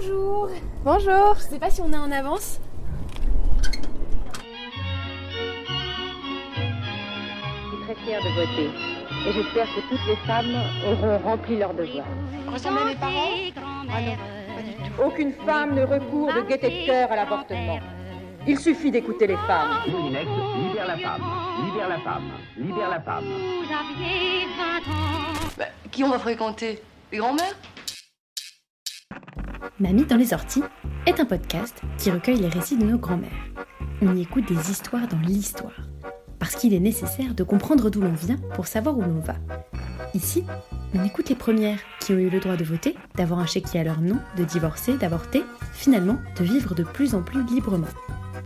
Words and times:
Bonjour. 0.00 0.48
Bonjour. 0.84 1.34
Je 1.34 1.40
sais 1.40 1.58
pas 1.58 1.70
si 1.70 1.80
on 1.80 1.92
est 1.92 1.96
en 1.96 2.12
avance. 2.12 2.60
Je 3.62 3.68
suis 7.68 7.84
très 7.84 7.94
fière 8.04 8.20
de 8.22 8.28
voter. 8.28 8.70
Et 9.26 9.32
j'espère 9.32 9.66
que 9.66 9.80
toutes 9.88 10.06
les 10.06 10.14
femmes 10.24 10.54
auront 10.86 11.18
rempli 11.18 11.58
leur 11.58 11.74
devoir. 11.74 12.06
Ressemble 12.52 12.78
à 12.78 12.84
mes 12.84 12.94
parents? 12.94 13.32
Ah 13.92 14.00
non, 14.00 14.16
pas 14.54 14.62
du 14.62 14.72
tout. 14.74 15.02
Aucune 15.02 15.32
femme 15.32 15.74
ne 15.74 15.82
recourt 15.84 16.32
de 16.32 16.42
gaieté 16.42 16.82
de 16.82 16.86
cœur 16.86 17.10
à 17.10 17.16
l'avortement. 17.16 17.80
Il 18.46 18.56
suffit 18.56 18.92
d'écouter 18.92 19.26
les 19.26 19.36
femmes. 19.48 19.80
Moulinex, 19.88 20.30
libère 20.62 20.86
la 20.86 20.96
femme, 20.96 21.22
libère 21.64 21.88
la 21.88 21.98
femme, 21.98 22.30
libère 22.56 22.90
la 22.90 23.00
femme. 23.00 23.24
Bah, 25.58 25.64
qui 25.90 26.04
on 26.04 26.10
va 26.10 26.20
fréquenter? 26.20 26.80
Les 27.10 27.18
grands-mères? 27.18 27.56
Mamie 29.80 30.04
dans 30.06 30.16
les 30.16 30.32
orties 30.34 30.62
est 31.06 31.20
un 31.20 31.24
podcast 31.24 31.80
qui 31.98 32.10
recueille 32.10 32.38
les 32.40 32.48
récits 32.48 32.76
de 32.76 32.84
nos 32.84 32.98
grands-mères. 32.98 33.30
On 34.02 34.14
y 34.16 34.22
écoute 34.22 34.46
des 34.48 34.70
histoires 34.70 35.06
dans 35.08 35.18
l'histoire. 35.20 35.76
Parce 36.38 36.56
qu'il 36.56 36.74
est 36.74 36.80
nécessaire 36.80 37.34
de 37.34 37.42
comprendre 37.44 37.90
d'où 37.90 38.00
l'on 38.00 38.12
vient 38.12 38.38
pour 38.54 38.66
savoir 38.66 38.96
où 38.96 39.02
l'on 39.02 39.20
va. 39.20 39.34
Ici, 40.14 40.44
on 40.94 41.04
écoute 41.04 41.28
les 41.28 41.34
premières 41.34 41.78
qui 42.00 42.12
ont 42.12 42.18
eu 42.18 42.30
le 42.30 42.40
droit 42.40 42.56
de 42.56 42.64
voter, 42.64 42.94
d'avoir 43.16 43.40
un 43.40 43.46
chéquier 43.46 43.80
à 43.80 43.84
leur 43.84 44.00
nom, 44.00 44.18
de 44.36 44.44
divorcer, 44.44 44.94
d'avorter, 44.96 45.42
finalement 45.72 46.16
de 46.38 46.44
vivre 46.44 46.74
de 46.74 46.82
plus 46.82 47.14
en 47.14 47.22
plus 47.22 47.44
librement. 47.44 47.86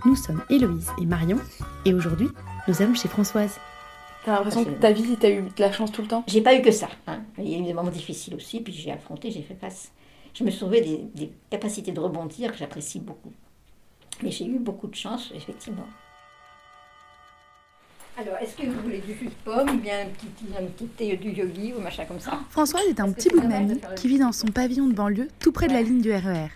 Nous 0.05 0.17
sommes 0.17 0.43
Héloïse 0.51 0.91
et 1.01 1.07
Marion, 1.07 1.39
et 1.85 1.95
aujourd'hui, 1.95 2.29
nous 2.67 2.83
allons 2.83 2.95
chez 2.95 3.09
Françoise. 3.09 3.59
T'as 4.25 4.33
l'impression 4.37 4.65
que 4.65 4.71
ta 4.71 4.93
vie, 4.93 5.17
t'as 5.19 5.31
eu 5.31 5.43
de 5.43 5.51
la 5.59 5.73
chance 5.73 5.93
tout 5.93 6.03
le 6.03 6.09
temps? 6.09 6.25
J'ai 6.27 6.41
pas 6.41 6.57
eu 6.57 6.63
que 6.63 6.71
ça. 6.73 6.89
hein. 7.07 7.21
Il 7.39 7.49
y 7.49 7.55
a 7.55 7.59
eu 7.59 7.63
des 7.63 7.75
moments 7.75 7.91
difficiles 7.91 8.35
aussi, 8.35 8.61
puis 8.61 8.73
j'ai 8.73 8.91
affronté, 8.93 9.31
j'ai 9.31 9.43
fait 9.43 9.55
face. 9.61 9.93
Je 10.35 10.45
me 10.45 10.51
trouvé 10.51 10.81
des, 10.81 10.99
des 11.15 11.33
capacités 11.51 11.93
de 11.93 12.01
rebondir 12.01 12.53
que 12.53 12.59
j'apprécie 12.59 13.01
beaucoup. 13.01 13.33
Mais 14.23 14.31
j'ai 14.31 14.47
eu 14.47 14.59
beaucoup 14.59 14.87
de 14.87 14.95
chance, 14.95 15.31
effectivement. 15.35 15.87
Alors, 18.17 18.37
est-ce 18.39 18.57
que 18.57 18.67
vous 18.67 18.81
voulez 18.83 19.01
du 19.01 19.15
jus 19.15 19.27
de 19.27 19.35
pomme 19.45 19.71
ou 19.71 19.79
bien 19.79 20.03
un 20.03 20.07
petit, 20.07 20.45
un 20.59 20.67
petit 20.67 20.87
thé 20.87 21.17
du 21.17 21.31
yogi 21.31 21.73
ou 21.77 21.81
machin 21.81 22.05
comme 22.05 22.21
ça? 22.21 22.41
Françoise 22.51 22.85
est 22.89 23.01
un 23.01 23.11
petit 23.11 23.31
bout 23.31 23.41
de 23.41 23.47
mamie 23.47 23.81
qui 23.97 24.09
vit 24.09 24.19
dans 24.19 24.33
son 24.33 24.49
pavillon 24.49 24.87
de 24.87 24.93
banlieue 24.93 25.29
tout 25.39 25.51
près 25.51 25.67
de 25.67 25.73
la 25.73 25.83
ligne 25.83 26.03
du 26.03 26.13
RER. 26.13 26.49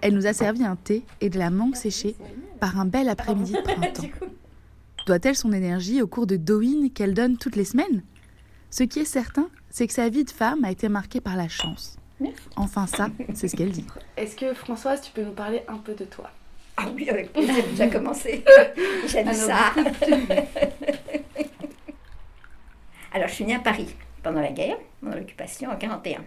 Elle 0.00 0.14
nous 0.14 0.26
a 0.26 0.32
servi 0.32 0.64
un 0.64 0.76
thé 0.76 1.02
et 1.20 1.28
de 1.28 1.38
la 1.38 1.50
mangue 1.50 1.76
séchée 1.76 2.16
par 2.60 2.80
un 2.80 2.86
bel 2.86 3.08
après-midi 3.08 3.52
de 3.52 3.60
printemps. 3.62 4.26
Doit-elle 5.06 5.36
son 5.36 5.52
énergie 5.52 6.00
au 6.00 6.06
cours 6.06 6.26
de 6.26 6.36
Dowin 6.36 6.88
qu'elle 6.88 7.14
donne 7.14 7.36
toutes 7.36 7.56
les 7.56 7.64
semaines? 7.64 8.02
Ce 8.70 8.82
qui 8.82 9.00
est 9.00 9.04
certain, 9.04 9.48
c'est 9.70 9.86
que 9.86 9.92
sa 9.92 10.08
vie 10.08 10.24
de 10.24 10.30
femme 10.30 10.64
a 10.64 10.70
été 10.70 10.88
marquée 10.88 11.20
par 11.20 11.36
la 11.36 11.48
chance. 11.48 11.96
Enfin 12.56 12.86
ça, 12.86 13.08
c'est 13.34 13.48
ce 13.48 13.56
qu'elle 13.56 13.70
dit. 13.70 13.86
Est-ce 14.16 14.36
que 14.36 14.54
Françoise, 14.54 15.00
tu 15.02 15.10
peux 15.12 15.22
nous 15.22 15.32
parler 15.32 15.62
un 15.68 15.76
peu 15.76 15.94
de 15.94 16.04
toi? 16.04 16.30
Ah 16.78 16.86
oui, 16.94 17.08
avec 17.08 17.32
plaisir, 17.32 17.54
j'ai 17.54 17.70
déjà 17.70 17.86
commencé. 17.88 18.44
J'aime 19.06 19.28
Alors, 19.28 19.40
ça. 19.40 19.72
Alors, 23.12 23.28
je 23.28 23.34
suis 23.34 23.44
née 23.44 23.54
à 23.54 23.60
Paris 23.60 23.94
pendant 24.22 24.40
la 24.42 24.52
guerre, 24.52 24.76
pendant 25.00 25.16
l'occupation 25.16 25.70
en 25.70 25.76
41. 25.76 26.22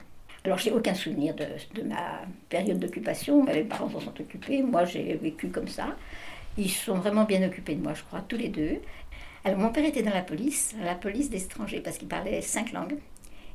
Alors, 0.45 0.57
j'ai 0.57 0.71
aucun 0.71 0.95
souvenir 0.95 1.35
de, 1.35 1.45
de 1.75 1.83
ma 1.83 2.21
période 2.49 2.79
d'occupation. 2.79 3.43
Mes 3.43 3.63
parents 3.63 3.89
s'en 3.89 3.99
sont 3.99 4.19
occupés. 4.19 4.63
Moi, 4.63 4.85
j'ai 4.85 5.13
vécu 5.15 5.49
comme 5.49 5.67
ça. 5.67 5.95
Ils 6.57 6.71
sont 6.71 6.95
vraiment 6.95 7.25
bien 7.25 7.45
occupés 7.47 7.75
de 7.75 7.83
moi, 7.83 7.93
je 7.93 8.01
crois, 8.03 8.21
tous 8.21 8.37
les 8.37 8.49
deux. 8.49 8.79
Alors, 9.45 9.59
mon 9.59 9.69
père 9.69 9.85
était 9.85 10.01
dans 10.01 10.13
la 10.13 10.21
police, 10.23 10.75
la 10.83 10.95
police 10.95 11.29
d'étrangers, 11.29 11.81
parce 11.81 11.97
qu'il 11.97 12.07
parlait 12.07 12.41
cinq 12.41 12.71
langues. 12.71 12.97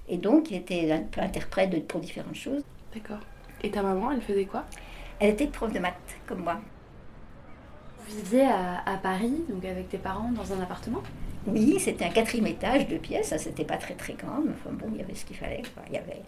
Et 0.09 0.19
donc, 0.19 0.51
il 0.51 0.57
était 0.59 0.91
un 0.93 1.03
peu 1.03 1.21
interprète 1.21 1.71
de- 1.71 1.79
pour 1.81 2.01
différentes 2.01 2.35
choses. 2.35 2.63
D'accord. 2.95 3.21
Et 3.63 3.71
ta 3.71 3.83
maman, 3.83 4.11
elle 4.13 4.21
faisait 4.21 4.45
quoi? 4.45 4.65
Elle 5.21 5.31
était 5.31 5.47
prof 5.47 5.73
de 5.73 5.79
maths, 5.79 5.95
comme 6.27 6.43
moi. 6.43 6.61
Vous 8.07 8.17
viviez 8.19 8.43
à, 8.47 8.83
à 8.85 8.97
Paris, 8.99 9.33
donc 9.49 9.65
avec 9.65 9.89
tes 9.89 9.99
parents, 9.99 10.31
dans 10.33 10.53
un 10.53 10.61
appartement? 10.61 11.03
Oui, 11.47 11.79
c'était 11.79 12.05
un 12.07 12.11
quatrième 12.11 12.47
étage, 12.47 12.89
deux 12.89 12.99
pièces, 12.99 13.29
ça 13.29 13.39
c'était 13.39 13.65
pas 13.65 13.77
très 13.77 13.95
très 13.95 14.15
grand, 14.15 14.41
mais 14.45 14.53
enfin 14.53 14.75
bon, 14.75 14.87
il 14.95 14.99
y 15.01 15.03
avait 15.03 15.15
ce 15.15 15.27
qu'il 15.27 15.37
fallait. 15.37 15.63
quoi. 15.75 15.83
Il 15.89 15.95
y 15.95 15.99
avait 15.99 16.23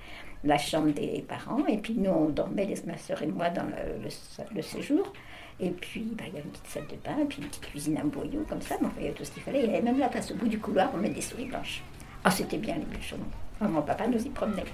la 0.45 0.59
chambre 0.59 0.91
des 0.93 1.25
parents, 1.27 1.65
et 1.67 1.79
puis 1.79 1.95
nous 1.95 2.11
on 2.11 2.29
dormait, 2.29 2.67
les- 2.67 2.83
ma 2.87 2.99
soeur 2.99 3.23
et 3.23 3.27
moi, 3.27 3.49
dans 3.49 3.65
le, 3.65 4.03
le- 4.05 4.55
le 4.57 4.63
séjour. 4.63 5.11
Et 5.59 5.71
puis 5.71 6.03
bah, 6.19 6.25
il 6.27 6.35
y 6.35 6.37
avait 6.37 6.45
une 6.45 6.51
petite 6.51 6.67
salle 6.67 6.87
de 6.87 6.97
bain, 7.03 7.17
et 7.23 7.25
puis 7.25 7.41
une 7.43 7.49
petite 7.49 7.65
cuisine 7.67 7.97
à 7.97 8.05
boyau, 8.05 8.45
comme 8.49 8.61
ça, 8.61 8.77
mais 8.81 8.87
enfin, 8.89 8.97
il 8.99 9.05
y 9.05 9.07
avait 9.07 9.15
tout 9.15 9.25
ce 9.25 9.31
qu'il 9.31 9.43
fallait. 9.43 9.61
Il 9.65 9.67
y 9.71 9.75
avait 9.75 9.81
même 9.83 9.99
la 9.99 10.09
place 10.09 10.31
au 10.31 10.35
bout 10.35 10.49
du 10.49 10.59
couloir 10.59 10.91
pour 10.91 10.99
mettre 10.99 11.15
des 11.15 11.23
souris 11.23 11.47
blanches. 11.47 11.83
Ah, 12.25 12.31
c'était 12.31 12.59
bien 12.59 12.75
les 12.77 12.85
bûcherons. 12.85 13.21
Mon 13.61 13.83
papa 13.83 14.07
nous 14.07 14.19
y 14.25 14.29
promenait. 14.29 14.65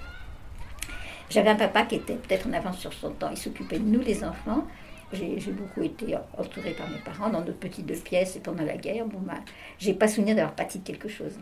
J'avais 1.31 1.51
un 1.51 1.57
papa 1.57 1.83
qui 1.85 1.95
était 1.97 2.15
peut-être 2.15 2.47
en 2.47 2.53
avance 2.53 2.79
sur 2.79 2.93
son 2.93 3.11
temps. 3.11 3.31
Il 3.31 3.37
s'occupait 3.37 3.79
de 3.79 3.85
nous, 3.85 4.01
les 4.01 4.23
enfants. 4.25 4.67
J'ai 5.13 5.53
beaucoup 5.53 5.83
été 5.83 6.17
entourée 6.39 6.73
par 6.73 6.89
mes 6.89 6.99
parents 6.99 7.29
dans 7.31 7.41
notre 7.41 7.59
petites 7.59 7.87
deux 7.87 7.95
pièces 7.97 8.37
et 8.37 8.41
pendant 8.41 8.65
la 8.65 8.77
guerre. 8.77 9.07
Bon, 9.07 9.19
bah, 9.21 9.41
j'ai 9.79 9.95
pas 9.95 10.09
souvenir 10.09 10.35
d'avoir 10.35 10.55
pâti 10.55 10.79
de 10.79 10.85
quelque 10.85 11.09
chose. 11.09 11.35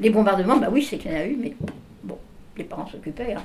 Les 0.00 0.10
bombardements, 0.10 0.56
bah 0.56 0.68
oui, 0.72 0.82
je 0.82 0.88
sais 0.88 0.98
qu'il 0.98 1.12
y 1.12 1.14
en 1.14 1.18
a 1.18 1.26
eu, 1.26 1.36
mais 1.36 1.54
bon, 2.02 2.18
les 2.56 2.64
parents 2.64 2.86
s'occupaient. 2.86 3.34
hein. 3.34 3.44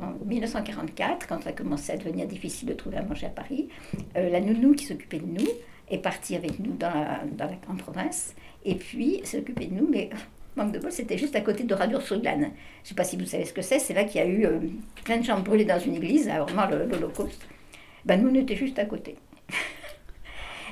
En 0.00 0.12
1944, 0.24 1.26
quand 1.26 1.42
ça 1.42 1.52
commençait 1.52 1.94
à 1.94 1.96
devenir 1.96 2.26
difficile 2.26 2.68
de 2.68 2.74
trouver 2.74 2.98
à 2.98 3.02
manger 3.02 3.26
à 3.26 3.30
Paris, 3.30 3.68
euh, 4.16 4.30
la 4.30 4.40
nounou 4.40 4.74
qui 4.74 4.84
s'occupait 4.84 5.18
de 5.18 5.26
nous 5.26 5.48
est 5.90 5.98
partie 5.98 6.36
avec 6.36 6.58
nous 6.60 6.72
dans 6.74 6.90
la, 6.90 7.22
dans 7.32 7.50
en 7.68 7.76
province. 7.76 8.34
Et 8.64 8.76
puis, 8.76 9.22
occupée 9.36 9.66
de 9.66 9.74
nous, 9.74 9.88
mais 9.88 10.10
manque 10.58 10.72
de 10.72 10.78
bol, 10.78 10.92
c'était 10.92 11.16
juste 11.18 11.34
à 11.36 11.40
côté 11.40 11.64
de 11.64 11.74
Radur-sur-Glane. 11.74 12.40
Je 12.40 12.46
ne 12.46 12.50
sais 12.84 12.94
pas 12.94 13.04
si 13.04 13.16
vous 13.16 13.24
savez 13.26 13.44
ce 13.44 13.52
que 13.52 13.62
c'est, 13.62 13.78
c'est 13.78 13.94
là 13.94 14.04
qu'il 14.04 14.20
y 14.20 14.24
a 14.24 14.26
eu 14.26 14.44
euh, 14.46 14.58
plein 15.04 15.16
de 15.18 15.24
gens 15.24 15.40
brûlés 15.40 15.64
dans 15.64 15.78
une 15.78 15.94
église, 15.96 16.28
vraiment 16.28 16.66
le- 16.66 16.84
l'Holocauste. 16.86 17.46
Ben, 18.04 18.20
nous, 18.22 18.30
on 18.30 18.34
était 18.34 18.56
juste 18.56 18.78
à 18.78 18.84
côté. 18.84 19.16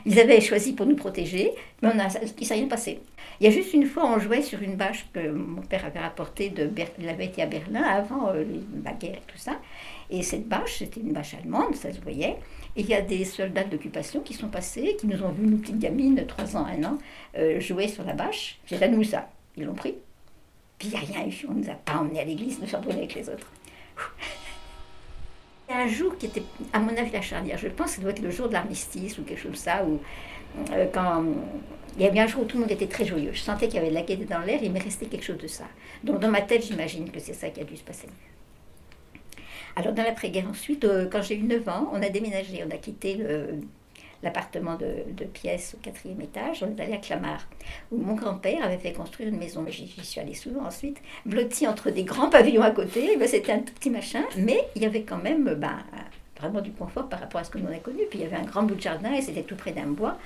Ils 0.07 0.21
avaient 0.21 0.41
choisi 0.41 0.73
pour 0.73 0.87
nous 0.87 0.95
protéger, 0.95 1.51
mais 1.83 1.89
on 1.93 1.99
a, 1.99 2.07
il 2.23 2.41
ne 2.41 2.45
s'est 2.45 2.55
rien 2.55 2.69
passé. 2.69 3.01
Il 3.41 3.45
y 3.45 3.49
a 3.49 3.51
juste 3.51 3.75
une 3.75 3.87
fois, 3.87 4.07
on 4.07 4.19
jouait 4.21 4.41
sur 4.41 4.63
une 4.63 4.77
bâche 4.77 5.05
que 5.13 5.29
mon 5.31 5.63
père 5.63 5.85
avait 5.85 5.99
rapportée 5.99 6.49
de 6.49 6.67
Ber- 6.67 6.87
il 6.99 7.09
à 7.09 7.47
Berlin 7.47 7.83
avant 7.83 8.29
euh, 8.29 8.45
la 8.85 8.93
guerre 8.93 9.17
et 9.17 9.23
tout 9.27 9.37
ça. 9.37 9.59
Et 10.09 10.23
cette 10.23 10.47
bâche, 10.47 10.77
c'était 10.79 11.01
une 11.01 11.13
bâche 11.13 11.35
allemande, 11.35 11.75
ça 11.75 11.93
se 11.93 12.01
voyait. 12.01 12.37
Et 12.77 12.83
il 12.83 12.87
y 12.87 12.95
a 12.95 13.03
des 13.03 13.25
soldats 13.25 13.65
d'occupation 13.65 14.21
qui 14.21 14.33
sont 14.33 14.49
passés, 14.49 14.97
qui 14.99 15.07
nous 15.09 15.21
ont 15.23 15.31
vus, 15.31 15.47
nous 15.47 15.59
petites 15.59 15.79
gamines 15.81 16.15
de 16.15 16.23
3 16.23 16.57
ans, 16.57 16.67
1 16.67 16.85
an, 16.85 16.99
euh, 17.37 17.59
jouer 17.61 17.89
sur 17.89 18.05
la 18.05 18.13
bâche. 18.13 18.59
J'ai 18.67 18.77
dit 18.79 18.85
à 18.85 18.89
nous 18.89 19.03
ça. 19.03 19.29
Ils 19.57 19.65
l'ont 19.65 19.75
pris. 19.75 19.95
Puis 20.79 20.89
il 20.89 20.91
n'y 20.91 20.97
a 20.97 21.01
rien 21.01 21.27
eu. 21.29 21.47
On 21.49 21.53
ne 21.55 21.63
nous 21.65 21.71
a 21.71 21.75
pas 21.75 21.95
emmenés 21.97 22.21
à 22.21 22.25
l'église, 22.25 22.59
nous 22.61 22.67
sommes 22.67 22.83
brûlés 22.83 22.99
avec 22.99 23.15
les 23.15 23.29
autres. 23.29 23.51
Il 25.69 25.75
y 25.75 25.79
a 25.79 25.81
un 25.83 25.89
jour 25.89 26.17
qui 26.17 26.27
était, 26.27 26.43
à 26.73 26.79
mon 26.79 26.97
avis, 26.97 27.11
la 27.11 27.23
charnière. 27.23 27.59
Je 27.59 27.69
pense 27.69 27.91
que 27.91 27.97
ça 27.97 28.03
doit 28.03 28.11
être 28.13 28.21
le 28.23 28.31
jour 28.31 28.49
de 28.49 28.53
l'armistice 28.53 29.19
ou 29.19 29.23
quelque 29.23 29.39
chose 29.41 29.53
comme 29.53 29.55
ça, 29.57 29.85
où 29.85 29.99
euh, 30.73 30.87
quand 30.93 31.25
il 31.97 32.03
y 32.03 32.07
avait 32.07 32.21
un 32.21 32.27
jour 32.27 32.43
où 32.43 32.45
tout 32.45 32.57
le 32.57 32.63
monde 32.63 32.71
était 32.71 32.87
très 32.87 33.05
joyeux. 33.05 33.31
Je 33.33 33.41
sentais 33.41 33.67
qu'il 33.67 33.77
y 33.77 33.79
avait 33.79 33.89
de 33.89 33.95
la 33.95 34.03
gaieté 34.03 34.27
dans 34.27 34.41
l'air, 34.41 34.61
il 34.63 34.71
m'est 34.71 34.79
resté 34.83 35.07
quelque 35.07 35.25
chose 35.25 35.39
de 35.39 35.47
ça. 35.49 35.65
Donc 36.05 36.21
dans 36.21 36.31
ma 36.31 36.43
tête, 36.43 36.65
j'imagine 36.65 37.11
que 37.11 37.19
c'est 37.19 37.33
ça 37.35 37.49
qui 37.51 37.61
a 37.61 37.65
dû 37.65 37.77
se 37.77 37.83
passer. 37.83 38.07
Alors 39.75 39.93
dans 39.93 40.03
l'après-guerre 40.05 40.49
ensuite, 40.49 40.85
euh, 40.85 41.09
quand 41.11 41.23
j'ai 41.23 41.37
eu 41.37 41.43
9 41.43 41.67
ans, 41.69 41.91
on 41.93 42.01
a 42.03 42.09
déménagé, 42.11 42.63
on 42.67 42.71
a 42.71 42.77
quitté 42.79 43.15
le- 43.17 43.61
l'appartement 44.23 44.77
de, 44.77 45.25
pièces 45.25 45.75
au 45.75 45.83
quatrième 45.83 46.21
étage, 46.21 46.63
on 46.63 46.77
est 46.77 46.81
allé 46.81 46.95
à 46.95 46.99
Clamart, 46.99 47.47
où 47.91 47.99
mon 47.99 48.15
grand-père 48.15 48.65
avait 48.65 48.79
fait 48.79 48.93
construire 48.93 49.29
une 49.29 49.39
maison. 49.39 49.65
J'y 49.69 49.89
suis 50.03 50.21
allée 50.21 50.35
souvent 50.35 50.67
ensuite, 50.67 50.99
blottie 51.25 51.67
entre 51.67 51.91
des 51.91 52.05
grands 52.05 52.31
pavillons 52.31 52.63
à 52.63 52.71
côté. 52.71 53.11
Eh 53.13 53.17
ben, 53.17 53.29
C'était 53.29 53.53
un 53.53 53.59
petit 53.59 53.91
machin, 53.91 54.23
mais 54.37 54.69
il 54.75 54.83
y 54.83 54.87
avait 54.87 55.03
quand 55.03 55.23
même 55.23 55.55
ben, 55.55 55.79
vraiment 56.39 56.61
du 56.61 56.73
confort 56.73 57.09
par 57.09 57.21
rapport 57.21 57.41
à 57.41 57.45
ce 57.45 57.51
que 57.51 57.59
l'on 57.59 57.73
a 57.73 57.79
connu. 57.79 58.03
Puis 58.09 58.21
il 58.21 58.23
y 58.23 58.27
avait 58.27 58.37
un 58.37 58.45
grand 58.45 58.63
bout 58.63 58.75
de 58.75 58.81
jardin 58.81 59.13
et 59.13 59.23
c'était 59.23 59.43
tout 59.43 59.57
près 59.57 59.73
d'un 59.73 59.87
bois. 59.87 60.17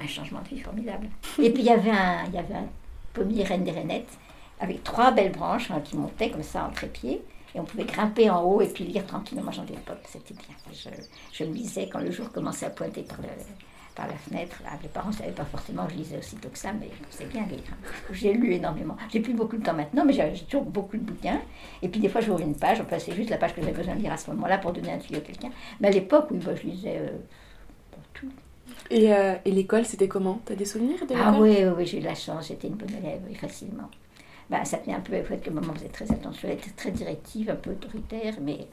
Un 0.00 0.06
changement 0.06 0.40
de 0.42 0.48
vie 0.48 0.60
formidable. 0.60 1.08
Et 1.42 1.50
puis 1.50 1.62
il 1.62 1.66
y 1.66 1.70
avait 1.70 1.90
un, 1.90 2.24
il 2.26 2.34
y 2.34 2.38
avait 2.38 2.54
un 2.54 2.68
pommier 3.14 3.44
reine 3.44 3.64
des 3.64 3.70
rainettes 3.70 4.18
avec 4.60 4.82
trois 4.84 5.10
belles 5.10 5.32
branches 5.32 5.70
hein, 5.70 5.80
qui 5.82 5.96
montaient 5.96 6.30
comme 6.30 6.42
ça 6.42 6.64
en 6.64 6.70
trépied. 6.70 7.22
Et 7.56 7.60
on 7.60 7.64
pouvait 7.64 7.84
grimper 7.84 8.28
en 8.28 8.42
haut 8.42 8.60
et 8.60 8.68
puis 8.68 8.84
lire 8.84 9.06
tranquillement. 9.06 9.50
J'en 9.50 9.64
ai 9.64 9.68
l'époque, 9.68 10.04
c'était 10.04 10.34
bien. 10.34 10.54
Je, 10.74 10.90
je 11.32 11.44
me 11.44 11.54
lisais 11.54 11.88
quand 11.88 12.00
le 12.00 12.10
jour 12.10 12.30
commençait 12.30 12.66
à 12.66 12.70
pointer 12.70 13.02
par 13.02 13.16
le, 13.22 13.28
par 13.94 14.06
la 14.06 14.14
fenêtre. 14.14 14.60
Là, 14.62 14.72
les 14.82 14.90
parents 14.90 15.08
ne 15.08 15.14
savaient 15.14 15.32
pas 15.32 15.46
forcément 15.46 15.86
que 15.86 15.92
je 15.94 15.96
lisais 15.96 16.18
aussitôt 16.18 16.50
que 16.50 16.58
ça, 16.58 16.74
mais 16.74 16.90
sais 17.08 17.24
bien 17.24 17.46
lire. 17.46 17.60
J'ai 18.12 18.34
lu 18.34 18.52
énormément. 18.52 18.98
J'ai 19.10 19.20
plus 19.20 19.32
beaucoup 19.32 19.56
de 19.56 19.64
temps 19.64 19.72
maintenant, 19.72 20.04
mais 20.04 20.12
j'ai 20.12 20.44
toujours 20.44 20.66
beaucoup 20.66 20.98
de 20.98 21.02
bouquins. 21.02 21.40
Et 21.80 21.88
puis 21.88 21.98
des 21.98 22.10
fois, 22.10 22.20
j'ouvre 22.20 22.40
une 22.40 22.54
page, 22.54 22.78
enfin, 22.82 22.98
c'est 22.98 23.14
juste 23.14 23.30
la 23.30 23.38
page 23.38 23.54
que 23.54 23.62
j'avais 23.62 23.72
besoin 23.72 23.94
de 23.94 24.02
lire 24.02 24.12
à 24.12 24.18
ce 24.18 24.30
moment-là 24.32 24.58
pour 24.58 24.72
donner 24.74 24.92
un 24.92 24.98
tuyau 24.98 25.16
à 25.16 25.22
quelqu'un. 25.22 25.50
Mais 25.80 25.88
à 25.88 25.92
l'époque, 25.92 26.26
oui, 26.30 26.38
bah, 26.44 26.54
je 26.54 26.66
lisais 26.66 26.98
euh, 26.98 27.08
tout. 28.12 28.28
Et, 28.90 29.14
euh, 29.14 29.34
et 29.46 29.50
l'école, 29.50 29.86
c'était 29.86 30.08
comment? 30.08 30.40
T'as 30.44 30.56
des 30.56 30.66
souvenirs 30.66 30.98
de 31.06 31.14
l'école? 31.14 31.22
Ah 31.24 31.40
oui, 31.40 31.56
oui, 31.60 31.72
oui, 31.74 31.86
j'ai 31.86 31.98
eu 32.00 32.02
la 32.02 32.14
chance, 32.14 32.48
j'étais 32.48 32.68
une 32.68 32.74
bonne 32.74 32.94
élève, 32.94 33.22
oui, 33.26 33.34
facilement. 33.34 33.88
Bah, 34.48 34.64
ça 34.64 34.78
tenait 34.78 34.94
un 34.94 35.00
peu 35.00 35.18
au 35.18 35.24
fait 35.24 35.38
que 35.38 35.50
maman 35.50 35.74
faisait 35.74 35.88
très 35.88 36.10
attention, 36.12 36.48
elle 36.48 36.54
était 36.54 36.70
très 36.70 36.92
directive, 36.92 37.50
un 37.50 37.56
peu 37.56 37.70
autoritaire, 37.70 38.34
mais 38.40 38.68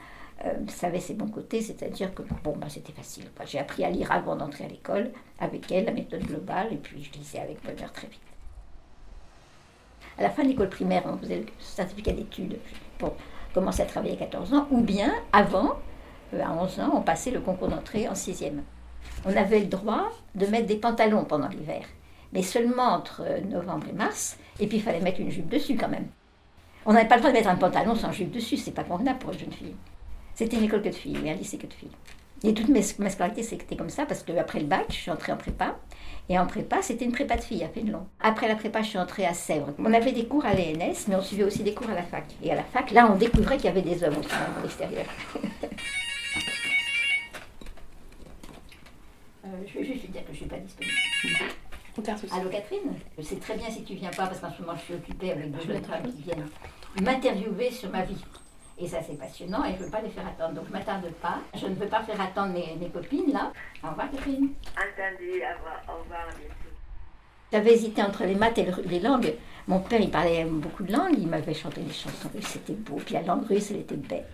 euh, 0.46 0.54
ça 0.68 0.88
avait 0.88 1.00
ses 1.00 1.16
bons 1.16 1.28
côtés, 1.28 1.62
c'est-à-dire 1.62 2.14
que 2.14 2.22
bon, 2.44 2.56
bah, 2.58 2.68
c'était 2.70 2.94
facile. 2.94 3.26
J'ai 3.46 3.60
appris 3.60 3.84
à 3.84 3.90
lire 3.90 4.12
avant 4.12 4.36
d'entrer 4.36 4.66
à 4.66 4.68
l'école, 4.68 5.12
avec 5.40 5.72
elle, 5.72 5.86
la 5.86 5.92
méthode 5.92 6.24
globale, 6.24 6.74
et 6.74 6.78
puis 6.78 7.04
je 7.04 7.18
lisais 7.18 7.40
avec 7.40 7.64
bonheur 7.64 7.92
très 7.92 8.08
vite. 8.08 8.22
À 10.18 10.22
la 10.22 10.30
fin 10.30 10.44
de 10.44 10.50
l'école 10.50 10.70
primaire, 10.70 11.04
on 11.06 11.18
faisait 11.18 11.40
le 11.40 11.46
certificat 11.60 12.12
d'études 12.12 12.60
pour 13.00 13.16
commencer 13.54 13.82
à 13.82 13.86
travailler 13.86 14.14
à 14.14 14.18
14 14.18 14.54
ans, 14.54 14.68
ou 14.70 14.82
bien 14.82 15.12
avant, 15.32 15.80
euh, 16.34 16.44
à 16.44 16.52
11 16.52 16.80
ans, 16.82 16.92
on 16.94 17.02
passait 17.02 17.32
le 17.32 17.40
concours 17.40 17.70
d'entrée 17.70 18.08
en 18.08 18.14
6e. 18.14 18.62
On 19.26 19.36
avait 19.36 19.60
le 19.60 19.66
droit 19.66 20.12
de 20.36 20.46
mettre 20.46 20.68
des 20.68 20.78
pantalons 20.78 21.26
pendant 21.26 21.48
l'hiver, 21.48 21.86
mais 22.32 22.44
seulement 22.44 22.90
entre 22.94 23.24
euh, 23.26 23.42
novembre 23.42 23.88
et 23.90 23.94
mars, 23.94 24.38
et 24.60 24.68
puis 24.68 24.78
il 24.78 24.84
fallait 24.84 25.00
mettre 25.00 25.20
une 25.20 25.32
jupe 25.32 25.50
dessus 25.50 25.76
quand 25.76 25.90
même. 25.90 26.08
On 26.86 26.94
n'avait 26.94 27.08
pas 27.08 27.16
le 27.16 27.22
droit 27.22 27.32
de 27.32 27.38
mettre 27.38 27.50
un 27.50 27.56
pantalon 27.56 27.96
sans 27.96 28.12
jupe 28.12 28.32
dessus, 28.32 28.58
c'est 28.58 28.72
pas 28.72 28.84
convenable 28.84 29.20
pour 29.20 29.32
une 29.32 29.40
jeune 29.40 29.52
fille. 29.52 29.76
C'était 30.36 30.58
une 30.58 30.64
école 30.64 30.82
que 30.82 30.90
de 30.90 30.96
filles, 30.96 31.18
oui, 31.22 31.30
un 31.30 31.36
lycée 31.36 31.58
que 31.58 31.68
de 31.68 31.74
filles. 31.74 31.92
Et 32.46 32.54
toute 32.54 32.68
ma 32.68 33.10
scolarité, 33.10 33.42
c'était 33.42 33.78
comme 33.78 33.90
ça, 33.90 34.06
parce 34.06 34.22
que 34.22 34.34
après 34.38 34.60
le 34.60 34.66
bac, 34.66 34.86
je 34.90 34.96
suis 34.96 35.12
entrée 35.12 35.32
en 35.32 35.38
prépa. 35.38 35.78
Et 36.28 36.38
en 36.38 36.46
prépa, 36.46 36.82
c'était 36.82 37.06
une 37.06 37.14
prépa 37.14 37.38
de 37.38 37.42
filles 37.42 37.64
à 37.64 37.70
Fénelon. 37.70 38.06
Après 38.20 38.50
la 38.50 38.56
prépa, 38.56 38.82
je 38.82 38.90
suis 38.90 38.98
entrée 38.98 39.26
à 39.26 39.34
Sèvres. 39.34 39.74
On 39.80 39.94
avait 39.94 40.12
des 40.12 40.26
cours 40.26 40.46
à 40.46 40.54
l'ENS, 40.54 41.06
mais 41.08 41.16
on 41.16 41.22
suivait 41.22 41.46
aussi 41.46 41.64
des 41.64 41.74
cours 41.74 41.90
à 41.90 41.96
la 41.96 42.04
fac. 42.04 42.26
Et 42.42 42.52
à 42.52 42.56
la 42.56 42.64
fac, 42.64 42.92
là, 42.92 43.10
on 43.10 43.16
découvrait 43.16 43.56
qu'il 43.56 43.66
y 43.66 43.70
avait 43.70 43.82
des 43.82 44.04
hommes 44.04 44.18
aussi 44.18 44.34
à 44.34 44.62
l'extérieur. 44.62 45.06
Euh, 49.46 49.50
je 49.68 49.78
vais 49.78 49.84
juste 49.84 50.10
dire 50.10 50.22
que 50.22 50.28
je 50.28 50.32
ne 50.32 50.38
suis 50.38 50.46
pas 50.46 50.58
disponible. 50.58 50.96
Allô 52.32 52.50
Catherine 52.50 52.94
Je 53.18 53.24
sais 53.24 53.36
très 53.36 53.56
bien 53.56 53.70
si 53.70 53.84
tu 53.84 53.94
viens 53.94 54.10
pas 54.10 54.26
parce 54.28 54.40
qu'en 54.40 54.52
ce 54.52 54.62
moment 54.62 54.76
je 54.78 54.82
suis 54.84 54.94
occupée 54.96 55.32
avec 55.32 55.52
deux 55.52 55.62
jeunes 55.74 55.84
femmes 55.84 56.04
qui 56.12 56.22
viennent 56.24 56.48
m'interviewer 57.02 57.70
sur 57.72 57.90
ma 57.92 58.04
vie. 58.04 58.18
Et 58.80 58.88
ça 58.88 58.98
c'est 59.06 59.18
passionnant 59.18 59.64
et 59.64 59.74
je 59.76 59.80
ne 59.80 59.86
veux 59.86 59.92
pas 59.92 60.02
les 60.02 60.10
faire 60.10 60.26
attendre. 60.28 60.56
Donc 60.56 60.66
je 60.68 60.74
ne 60.74 60.78
m'attarde 60.80 61.08
pas. 61.22 61.38
Je 61.56 61.68
ne 61.68 61.76
veux 61.76 61.86
pas 61.88 62.02
faire 62.02 62.20
attendre 62.20 62.54
mes, 62.54 62.76
mes 62.80 62.90
copines 62.90 63.32
là. 63.32 63.52
Au 63.84 63.90
revoir 63.90 64.10
Catherine. 64.10 64.50
Entendu, 64.76 65.30
au 65.30 65.58
revoir, 65.58 65.84
au 65.88 66.02
revoir, 66.04 66.22
à 66.22 66.32
bientôt. 66.36 66.54
J'avais 67.52 67.74
hésité 67.74 68.02
entre 68.02 68.24
les 68.24 68.34
maths 68.36 68.58
et 68.58 68.66
le- 68.66 68.82
les 68.86 69.00
langues. 69.00 69.36
Mon 69.68 69.80
père, 69.80 70.02
il 70.02 70.10
parlait 70.10 70.44
beaucoup 70.46 70.84
de 70.84 70.92
langues, 70.92 71.14
il 71.18 71.28
m'avait 71.28 71.54
chanté 71.54 71.82
des 71.82 71.94
chansons 71.94 72.30
russes, 72.34 72.48
c'était 72.48 72.74
beau. 72.74 72.96
Puis 72.96 73.14
la 73.14 73.22
langue 73.22 73.46
russe, 73.46 73.70
elle 73.70 73.78
était 73.82 73.96
belle. 73.96 74.26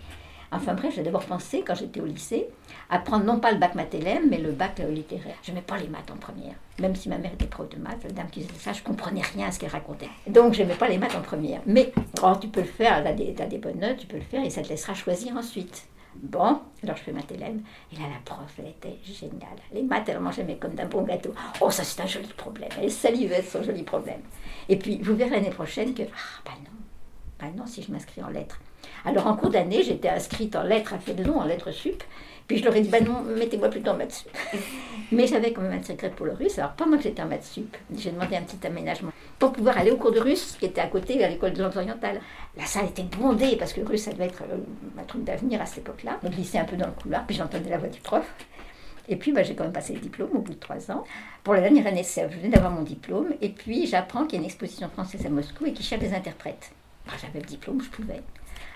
Enfin 0.52 0.74
bref, 0.74 0.94
j'ai 0.96 1.02
d'abord 1.02 1.24
pensé, 1.24 1.62
quand 1.64 1.76
j'étais 1.76 2.00
au 2.00 2.06
lycée, 2.06 2.48
à 2.88 2.98
prendre 2.98 3.24
non 3.24 3.38
pas 3.38 3.52
le 3.52 3.58
bac 3.58 3.76
mathélème, 3.76 4.28
mais 4.28 4.38
le 4.38 4.50
bac 4.50 4.80
euh, 4.80 4.90
littéraire. 4.90 5.36
Je 5.42 5.50
n'aimais 5.50 5.62
pas 5.62 5.78
les 5.78 5.86
maths 5.86 6.10
en 6.10 6.16
première. 6.16 6.54
Même 6.80 6.96
si 6.96 7.08
ma 7.08 7.18
mère 7.18 7.32
était 7.32 7.46
prof 7.46 7.68
de 7.68 7.76
maths, 7.76 8.02
la 8.02 8.10
dame 8.10 8.28
qui 8.30 8.42
faisait 8.42 8.58
ça, 8.58 8.72
je 8.72 8.82
comprenais 8.82 9.22
rien 9.22 9.46
à 9.48 9.52
ce 9.52 9.60
qu'elle 9.60 9.70
racontait. 9.70 10.08
Donc 10.26 10.54
je 10.54 10.62
n'aimais 10.62 10.74
pas 10.74 10.88
les 10.88 10.98
maths 10.98 11.14
en 11.14 11.20
première. 11.20 11.60
Mais 11.66 11.92
oh, 12.22 12.32
tu 12.40 12.48
peux 12.48 12.62
le 12.62 12.66
faire, 12.66 13.00
tu 13.02 13.08
as 13.08 13.12
des, 13.12 13.32
des 13.32 13.58
bonnes 13.58 13.78
notes, 13.78 13.98
tu 13.98 14.06
peux 14.08 14.16
le 14.16 14.22
faire 14.22 14.44
et 14.44 14.50
ça 14.50 14.62
te 14.62 14.68
laissera 14.68 14.94
choisir 14.94 15.36
ensuite. 15.36 15.86
Bon, 16.16 16.60
alors 16.82 16.96
je 16.96 17.02
fais 17.02 17.12
mathélème. 17.12 17.62
Et 17.92 17.96
là, 17.96 18.06
la 18.12 18.18
prof, 18.24 18.52
elle 18.58 18.66
était 18.66 18.98
géniale. 19.04 19.48
Les 19.72 19.82
maths, 19.82 20.08
elle 20.08 20.18
mangeait 20.18 20.44
comme 20.60 20.74
d'un 20.74 20.86
bon 20.86 21.02
gâteau. 21.02 21.32
Oh, 21.60 21.70
ça 21.70 21.84
c'est 21.84 22.02
un 22.02 22.06
joli 22.06 22.26
problème. 22.36 22.70
Elle 22.82 22.90
salivait 22.90 23.42
son 23.42 23.62
joli 23.62 23.84
problème. 23.84 24.20
Et 24.68 24.76
puis, 24.76 25.00
vous 25.00 25.14
verrez 25.14 25.30
l'année 25.30 25.50
prochaine 25.50 25.94
que, 25.94 26.02
ah, 26.02 26.42
bah 26.44 26.52
non, 26.64 26.70
bah 27.38 27.52
non, 27.56 27.66
si 27.66 27.82
je 27.82 27.92
m'inscris 27.92 28.22
en 28.22 28.28
lettres. 28.28 28.58
Alors 29.04 29.26
en 29.26 29.36
cours 29.36 29.50
d'année, 29.50 29.82
j'étais 29.82 30.08
inscrite 30.08 30.54
en 30.56 30.62
lettres 30.62 30.94
à 30.94 30.98
Fénelon, 30.98 31.38
en 31.38 31.44
lettres 31.44 31.70
sup. 31.72 32.02
Puis 32.46 32.58
je 32.58 32.64
leur 32.64 32.74
ai 32.74 32.80
dit, 32.80 32.88
bah 32.88 33.00
non, 33.00 33.22
mettez-moi 33.22 33.68
plutôt 33.68 33.90
en 33.92 33.96
maths 33.96 34.12
sup. 34.12 34.36
Mais 35.12 35.26
j'avais 35.26 35.52
quand 35.52 35.62
même 35.62 35.78
un 35.78 35.82
secret 35.82 36.10
pour 36.10 36.26
le 36.26 36.32
russe. 36.32 36.58
Alors 36.58 36.72
pendant 36.72 36.96
que 36.96 37.04
j'étais 37.04 37.22
en 37.22 37.26
maths 37.28 37.44
sup, 37.44 37.76
j'ai 37.96 38.10
demandé 38.10 38.36
un 38.36 38.42
petit 38.42 38.64
aménagement 38.66 39.12
pour 39.38 39.52
pouvoir 39.52 39.78
aller 39.78 39.90
au 39.92 39.96
cours 39.96 40.12
de 40.12 40.20
russe 40.20 40.56
qui 40.58 40.66
était 40.66 40.80
à 40.80 40.88
côté 40.88 41.22
à 41.24 41.28
l'école 41.28 41.52
de 41.52 41.62
langues 41.62 41.76
orientales. 41.76 42.20
La 42.56 42.66
salle 42.66 42.86
était 42.86 43.04
bondée 43.04 43.56
parce 43.56 43.72
que 43.72 43.80
le 43.80 43.86
russe, 43.86 44.02
ça 44.02 44.12
devait 44.12 44.26
être 44.26 44.42
euh, 44.42 44.56
un 45.00 45.04
truc 45.04 45.24
d'avenir 45.24 45.60
à 45.62 45.66
cette 45.66 45.78
époque-là. 45.78 46.18
Donc 46.22 46.32
je 46.32 46.36
glissais 46.36 46.58
un 46.58 46.64
peu 46.64 46.76
dans 46.76 46.86
le 46.86 46.92
couloir, 46.92 47.24
puis 47.26 47.36
j'entendais 47.36 47.70
la 47.70 47.78
voix 47.78 47.88
du 47.88 48.00
prof. 48.00 48.24
Et 49.08 49.16
puis, 49.16 49.32
bah, 49.32 49.42
j'ai 49.42 49.56
quand 49.56 49.64
même 49.64 49.72
passé 49.72 49.92
le 49.94 49.98
diplôme 49.98 50.30
au 50.34 50.38
bout 50.40 50.52
de 50.52 50.58
trois 50.60 50.88
ans. 50.92 51.02
Pour 51.42 51.54
la 51.54 51.60
dernière 51.62 51.84
année, 51.88 52.04
c'est- 52.04 52.28
je 52.30 52.36
venais 52.36 52.50
d'avoir 52.50 52.70
mon 52.70 52.82
diplôme. 52.82 53.32
Et 53.40 53.48
puis, 53.48 53.86
j'apprends 53.88 54.22
qu'il 54.24 54.34
y 54.34 54.36
a 54.36 54.38
une 54.40 54.44
exposition 54.44 54.88
française 54.88 55.26
à 55.26 55.28
Moscou 55.30 55.66
et 55.66 55.72
qu'ils 55.72 55.84
cherchent 55.84 56.02
des 56.02 56.14
interprètes. 56.14 56.70
Bah, 57.06 57.12
j'avais 57.20 57.40
le 57.40 57.46
diplôme, 57.46 57.80
je 57.82 57.88
pouvais. 57.88 58.22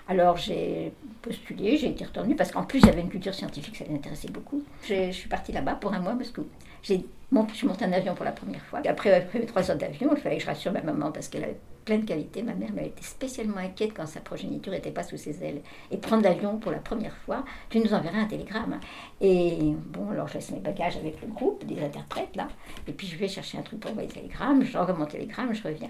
Alors, 0.07 0.37
j'ai 0.37 0.93
postulé, 1.21 1.77
j'ai 1.77 1.87
été 1.89 2.05
retenue 2.05 2.35
parce 2.35 2.51
qu'en 2.51 2.63
plus, 2.63 2.79
j'avais 2.79 3.01
une 3.01 3.09
culture 3.09 3.33
scientifique, 3.33 3.75
ça 3.75 3.85
m'intéressait 3.89 4.29
beaucoup. 4.29 4.63
Je 4.87 5.11
suis 5.11 5.27
partie 5.29 5.51
là-bas 5.51 5.75
pour 5.75 5.93
un 5.93 5.99
mois 5.99 6.11
à 6.11 6.15
Moscou. 6.15 6.45
J'ai 6.83 7.03
mont- 7.31 7.47
je 7.49 7.55
suis 7.55 7.67
montée 7.67 7.85
en 7.85 7.91
avion 7.91 8.13
pour 8.13 8.25
la 8.25 8.31
première 8.31 8.61
fois. 8.65 8.81
Après, 8.87 9.27
mes 9.33 9.45
trois 9.47 9.69
heures 9.71 9.77
d'avion, 9.77 10.09
il 10.15 10.21
fallait 10.21 10.37
que 10.37 10.43
je 10.43 10.47
rassure 10.47 10.71
ma 10.71 10.81
maman 10.81 11.11
parce 11.11 11.27
qu'elle 11.27 11.43
avait 11.45 11.57
plein 11.85 11.97
de 11.97 12.05
qualités. 12.05 12.43
Ma 12.43 12.53
mère, 12.53 12.69
elle 12.77 12.85
était 12.87 13.01
spécialement 13.03 13.57
inquiète 13.57 13.93
quand 13.95 14.05
sa 14.05 14.19
progéniture 14.19 14.71
n'était 14.73 14.91
pas 14.91 15.01
sous 15.01 15.17
ses 15.17 15.43
ailes. 15.43 15.61
Et 15.89 15.97
prendre 15.97 16.21
l'avion 16.23 16.57
pour 16.57 16.71
la 16.71 16.77
première 16.79 17.15
fois, 17.17 17.43
tu 17.71 17.79
nous 17.79 17.91
enverrais 17.91 18.19
un 18.19 18.25
télégramme. 18.25 18.79
Et 19.21 19.57
bon, 19.87 20.11
alors 20.11 20.27
je 20.27 20.35
laisse 20.35 20.51
mes 20.51 20.59
bagages 20.59 20.97
avec 20.97 21.19
le 21.21 21.27
groupe 21.29 21.65
des 21.65 21.83
interprètes 21.83 22.35
là. 22.35 22.47
Et 22.87 22.91
puis 22.91 23.07
je 23.07 23.15
vais 23.17 23.27
chercher 23.27 23.57
un 23.57 23.61
truc 23.63 23.79
pour 23.79 23.89
envoyer 23.89 24.07
le 24.09 24.13
télégramme. 24.13 24.63
J'envoie 24.63 24.93
mon 24.93 25.05
télégramme, 25.07 25.51
je 25.55 25.63
reviens. 25.63 25.89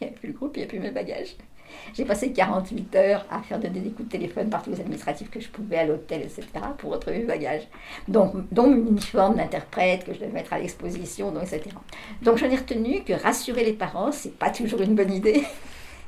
Il 0.00 0.06
n'y 0.06 0.12
a 0.12 0.16
plus 0.16 0.28
le 0.28 0.34
groupe, 0.34 0.56
il 0.56 0.60
n'y 0.60 0.64
a 0.64 0.68
plus 0.68 0.78
mes 0.78 0.90
bagages. 0.90 1.36
J'ai 1.94 2.04
passé 2.04 2.32
48 2.32 2.96
heures 2.96 3.26
à 3.30 3.40
faire 3.42 3.58
donner 3.58 3.80
des 3.80 3.90
coups 3.90 4.08
de 4.08 4.12
téléphone 4.12 4.50
par 4.50 4.62
tous 4.62 4.70
les 4.70 4.80
administratifs 4.80 5.30
que 5.30 5.40
je 5.40 5.48
pouvais 5.48 5.78
à 5.78 5.84
l'hôtel, 5.84 6.22
etc., 6.22 6.44
pour 6.78 6.92
retrouver 6.92 7.18
mes 7.18 7.24
bagages. 7.24 7.66
Donc, 8.08 8.34
dont 8.52 8.68
mon 8.68 8.88
uniforme 8.88 9.36
d'interprète 9.36 10.04
que 10.04 10.12
je 10.12 10.20
devais 10.20 10.32
mettre 10.32 10.52
à 10.52 10.58
l'exposition, 10.58 11.32
etc. 11.40 11.62
Donc, 12.22 12.38
j'en 12.38 12.50
ai 12.50 12.56
retenu 12.56 13.02
que 13.02 13.12
rassurer 13.12 13.64
les 13.64 13.72
parents, 13.72 14.12
c'est 14.12 14.36
pas 14.36 14.50
toujours 14.50 14.80
une 14.82 14.94
bonne 14.94 15.12
idée. 15.12 15.44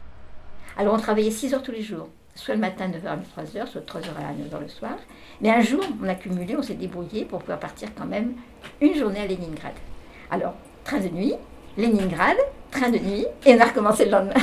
Alors, 0.76 0.94
on 0.94 0.98
travaillait 0.98 1.30
6 1.30 1.54
heures 1.54 1.62
tous 1.62 1.72
les 1.72 1.82
jours, 1.82 2.08
soit 2.34 2.54
le 2.54 2.60
matin 2.60 2.88
9h 2.88 3.06
à 3.06 3.16
3h, 3.16 3.66
soit 3.66 3.80
de 3.80 3.86
3h 3.86 4.10
à 4.16 4.56
9h 4.56 4.60
le 4.60 4.68
soir. 4.68 4.96
Mais 5.40 5.50
un 5.50 5.60
jour, 5.60 5.82
on 6.02 6.08
a 6.08 6.14
cumulé, 6.14 6.56
on 6.56 6.62
s'est 6.62 6.74
débrouillé 6.74 7.24
pour 7.24 7.40
pouvoir 7.40 7.58
partir 7.58 7.88
quand 7.96 8.06
même 8.06 8.34
une 8.80 8.94
journée 8.94 9.20
à 9.20 9.26
Leningrad. 9.26 9.74
Alors, 10.30 10.54
train 10.84 11.00
de 11.00 11.08
nuit, 11.08 11.34
Leningrad, 11.78 12.36
train 12.72 12.90
de 12.90 12.98
nuit, 12.98 13.24
et 13.46 13.54
on 13.54 13.60
a 13.60 13.66
recommencé 13.66 14.04
le 14.04 14.10
lendemain. 14.10 14.34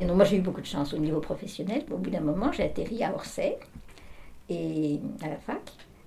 Et 0.00 0.04
donc 0.04 0.16
moi 0.16 0.24
j'ai 0.24 0.36
eu 0.36 0.40
beaucoup 0.40 0.60
de 0.60 0.66
chance 0.66 0.92
au 0.92 0.98
niveau 0.98 1.20
professionnel. 1.20 1.84
Au 1.92 1.96
bout 1.96 2.10
d'un 2.10 2.20
moment, 2.20 2.50
j'ai 2.50 2.64
atterri 2.64 3.04
à 3.04 3.14
Orsay 3.14 3.56
et 4.48 5.00
à 5.22 5.28
la 5.28 5.36
fac. 5.36 5.60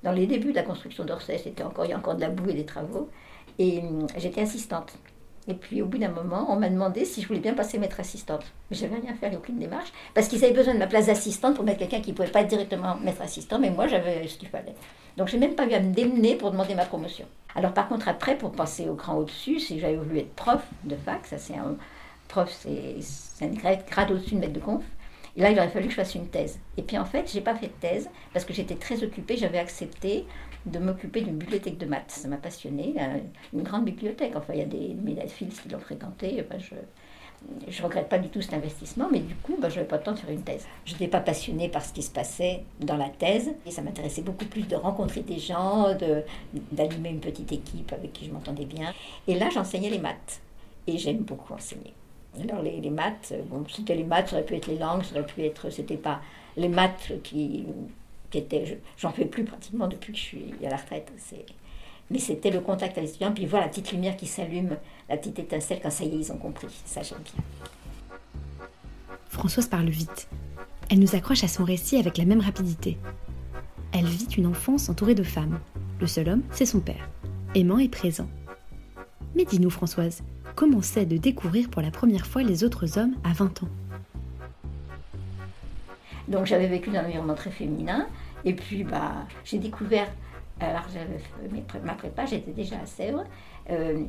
Dans 0.04 0.12
les 0.12 0.28
débuts 0.28 0.52
de 0.52 0.58
la 0.58 0.64
construction 0.64 1.06
d'Orsay, 1.06 1.38
c'était 1.38 1.64
encore, 1.64 1.86
il 1.86 1.92
y 1.92 1.94
a 1.94 1.98
encore 1.98 2.16
de 2.16 2.22
la 2.22 2.30
boue 2.30 2.50
et 2.50 2.54
des 2.54 2.66
travaux. 2.66 3.10
Et 3.58 3.84
j'étais 4.18 4.42
assistante. 4.42 4.94
Et 5.48 5.54
puis 5.56 5.82
au 5.82 5.86
bout 5.88 5.98
d'un 5.98 6.10
moment, 6.10 6.48
on 6.50 6.56
m'a 6.56 6.70
demandé 6.70 7.04
si 7.04 7.22
je 7.22 7.28
voulais 7.28 7.40
bien 7.40 7.54
passer 7.54 7.80
maître 7.80 8.00
assistante. 8.00 8.44
Mais 8.70 8.78
j'avais 8.78 8.96
rien 8.96 9.16
fait, 9.16 9.36
aucune 9.36 9.58
démarche, 9.58 9.92
parce 10.14 10.28
qu'ils 10.28 10.44
avaient 10.46 10.54
besoin 10.54 10.74
de 10.74 10.80
ma 10.80 10.88
place 10.88 11.08
d'assistante 11.08 11.56
pour 11.56 11.66
mettre 11.66 11.80
quelqu'un 11.80 12.02
qui 12.02 12.12
ne 12.12 12.16
pouvait 12.16 12.30
pas 12.30 12.42
être 12.42 12.48
directement 12.48 12.98
maître 12.98 13.22
assistant, 13.22 13.58
mais 13.58 13.72
moi 13.72 13.88
j'avais 13.88 14.28
ce 14.28 14.38
qu'il 14.38 14.50
fallait. 14.50 14.76
Donc 15.18 15.28
j'ai 15.28 15.38
même 15.38 15.56
pas 15.56 15.66
eu 15.66 15.74
à 15.74 15.80
me 15.80 15.94
démener 15.94 16.36
pour 16.36 16.52
demander 16.52 16.76
ma 16.76 16.86
promotion. 16.86 17.26
Alors 17.56 17.74
par 17.74 17.88
contre 17.90 18.08
après, 18.08 18.38
pour 18.38 18.52
passer 18.52 18.88
au 18.88 18.96
cran 18.96 19.16
au-dessus, 19.16 19.60
si 19.60 19.80
j'avais 19.80 19.98
voulu 19.98 20.20
être 20.20 20.34
prof 20.36 20.64
de 20.84 20.96
fac, 20.96 21.26
ça 21.26 21.38
c'est 21.38 21.56
un 21.56 21.76
prof, 22.28 22.50
c'est 22.52 23.46
un 23.46 23.48
grade, 23.50 24.12
au-dessus 24.12 24.36
de 24.36 24.40
maître 24.40 24.54
de 24.54 24.60
conf. 24.60 24.84
Et 25.38 25.42
là, 25.42 25.50
il 25.50 25.58
aurait 25.58 25.70
fallu 25.70 25.86
que 25.86 25.92
je 25.92 25.96
fasse 25.96 26.16
une 26.16 26.28
thèse. 26.28 26.60
Et 26.78 26.82
puis 26.82 26.98
en 26.98 27.06
fait, 27.06 27.32
j'ai 27.32 27.40
pas 27.40 27.56
fait 27.56 27.68
de 27.68 27.74
thèse 27.80 28.10
parce 28.34 28.44
que 28.44 28.54
j'étais 28.54 28.76
très 28.76 29.02
occupée. 29.04 29.38
J'avais 29.38 29.60
accepté 29.60 30.26
de 30.66 30.80
m'occuper 30.80 31.22
d'une 31.22 31.38
bibliothèque 31.38 31.78
de 31.78 31.86
maths. 31.86 32.12
Ça 32.12 32.28
m'a 32.28 32.38
passionnée. 32.38 32.96
euh, 33.00 33.18
Une 33.54 33.64
grande 33.64 33.86
bibliothèque. 33.86 34.34
Enfin, 34.36 34.54
il 34.54 34.60
y 34.60 34.64
a 34.64 34.66
des 34.66 34.96
médaphiles 35.04 35.50
qui 35.50 35.70
l'ont 35.70 35.80
fréquentée. 35.80 36.46
Je 36.60 36.76
je 37.68 37.82
regrette 37.82 38.08
pas 38.08 38.20
du 38.20 38.30
tout 38.30 38.40
cet 38.40 38.54
investissement, 38.54 39.08
mais 39.12 39.20
du 39.20 39.34
coup, 39.34 39.58
ben, 39.60 39.68
je 39.68 39.78
n'avais 39.78 39.88
pas 39.88 39.98
le 39.98 40.04
temps 40.04 40.12
de 40.12 40.20
faire 40.20 40.30
une 40.30 40.44
thèse. 40.44 40.68
Je 40.86 40.94
n'étais 40.94 41.08
pas 41.08 41.22
passionnée 41.22 41.70
par 41.70 41.84
ce 41.84 41.92
qui 41.92 42.04
se 42.04 42.12
passait 42.12 42.64
dans 42.80 42.98
la 42.98 43.10
thèse, 43.10 43.52
et 43.66 43.72
ça 43.72 43.82
m'intéressait 43.82 44.22
beaucoup 44.22 44.46
plus 44.46 44.68
de 44.68 44.76
rencontrer 44.76 45.22
des 45.22 45.40
gens, 45.40 45.88
d'animer 46.72 47.10
une 47.10 47.20
petite 47.20 47.52
équipe 47.52 47.94
avec 47.94 48.14
qui 48.14 48.26
je 48.28 48.32
m'entendais 48.32 48.66
bien. 48.66 48.94
Et 49.28 49.34
là, 49.40 49.50
j'enseignais 49.50 49.90
les 49.90 49.98
maths, 49.98 50.40
et 50.86 51.00
j'aime 51.00 51.18
beaucoup 51.24 51.54
enseigner. 51.54 51.94
Alors 52.44 52.62
les, 52.62 52.80
les 52.80 52.92
maths, 52.92 53.34
euh, 53.34 53.42
bon, 53.50 53.66
c'était 53.68 53.96
les 53.96 54.04
maths, 54.04 54.30
ça 54.30 54.36
aurait 54.36 54.46
pu 54.46 54.56
être 54.56 54.68
les 54.68 54.78
langues, 54.78 55.04
ça 55.04 55.16
aurait 55.16 55.26
pu 55.26 55.42
être, 55.44 55.70
c'était 55.72 55.98
pas 55.98 56.22
les 56.56 56.70
maths 56.70 57.12
qui, 57.24 57.66
j'en 58.98 59.12
fais 59.12 59.26
plus 59.26 59.44
pratiquement 59.44 59.88
depuis 59.88 60.14
que 60.14 60.18
je 60.18 60.24
suis 60.24 60.54
à 60.66 60.70
la 60.70 60.78
retraite. 60.78 61.12
Mais 62.10 62.20
c'était 62.20 62.52
le 62.52 62.60
contact 62.60 62.98
avec 62.98 63.10
les 63.10 63.10
étudiants, 63.10 63.32
puis 63.32 63.46
voir 63.46 63.62
la 63.62 63.70
petite 63.70 63.92
lumière 63.92 64.18
qui 64.18 64.28
s'allume, 64.28 64.78
la 65.10 65.18
petite 65.18 65.40
étincelle 65.40 65.80
quand 65.82 65.90
ça 65.90 66.04
y 66.04 66.10
est, 66.10 66.20
ils 66.20 66.32
ont 66.32 66.38
compris. 66.38 66.68
Ça, 66.86 67.02
j'aime 67.02 67.20
bien. 67.20 67.44
Françoise 69.30 69.68
parle 69.68 69.90
vite. 69.90 70.28
Elle 70.90 71.00
nous 71.00 71.16
accroche 71.16 71.44
à 71.46 71.48
son 71.48 71.64
récit 71.64 71.96
avec 71.96 72.18
la 72.18 72.26
même 72.26 72.42
rapidité. 72.42 72.98
Elle 73.94 74.06
vit 74.06 74.28
une 74.38 74.48
enfance 74.48 74.90
entourée 74.90 75.16
de 75.16 75.24
femmes. 75.24 75.60
Le 76.02 76.08
seul 76.08 76.28
homme, 76.28 76.44
c'est 76.52 76.66
son 76.66 76.82
père. 76.82 77.10
aimant 77.56 77.80
et 77.80 77.90
présent. 77.90 78.28
Mais 79.36 79.46
dis-nous 79.46 79.70
Françoise, 79.70 80.22
comment 80.56 80.82
c'est 80.82 81.06
de 81.06 81.18
découvrir 81.18 81.70
pour 81.70 81.82
la 81.82 81.92
première 81.92 82.26
fois 82.26 82.44
les 82.44 82.64
autres 82.64 82.98
hommes 82.98 83.16
à 83.24 83.34
20 83.34 83.64
ans? 83.64 83.70
Donc 86.32 86.46
j'avais 86.46 86.68
vécu 86.68 86.90
dans 86.90 87.00
un 87.00 87.06
environnement 87.06 87.36
très 87.36 87.52
féminin, 87.52 88.08
et 88.46 88.54
puis 88.54 88.86
bah, 88.86 89.12
j'ai 89.44 89.58
découvert, 89.58 90.08
alors 90.62 90.86
j'avais 90.94 91.20
fait 91.20 91.80
ma 91.84 91.94
prépa, 91.94 92.26
j'étais 92.26 92.52
déjà 92.52 92.78
à 92.82 92.86
Sèvres, 92.86 93.26
euh, 93.70 94.00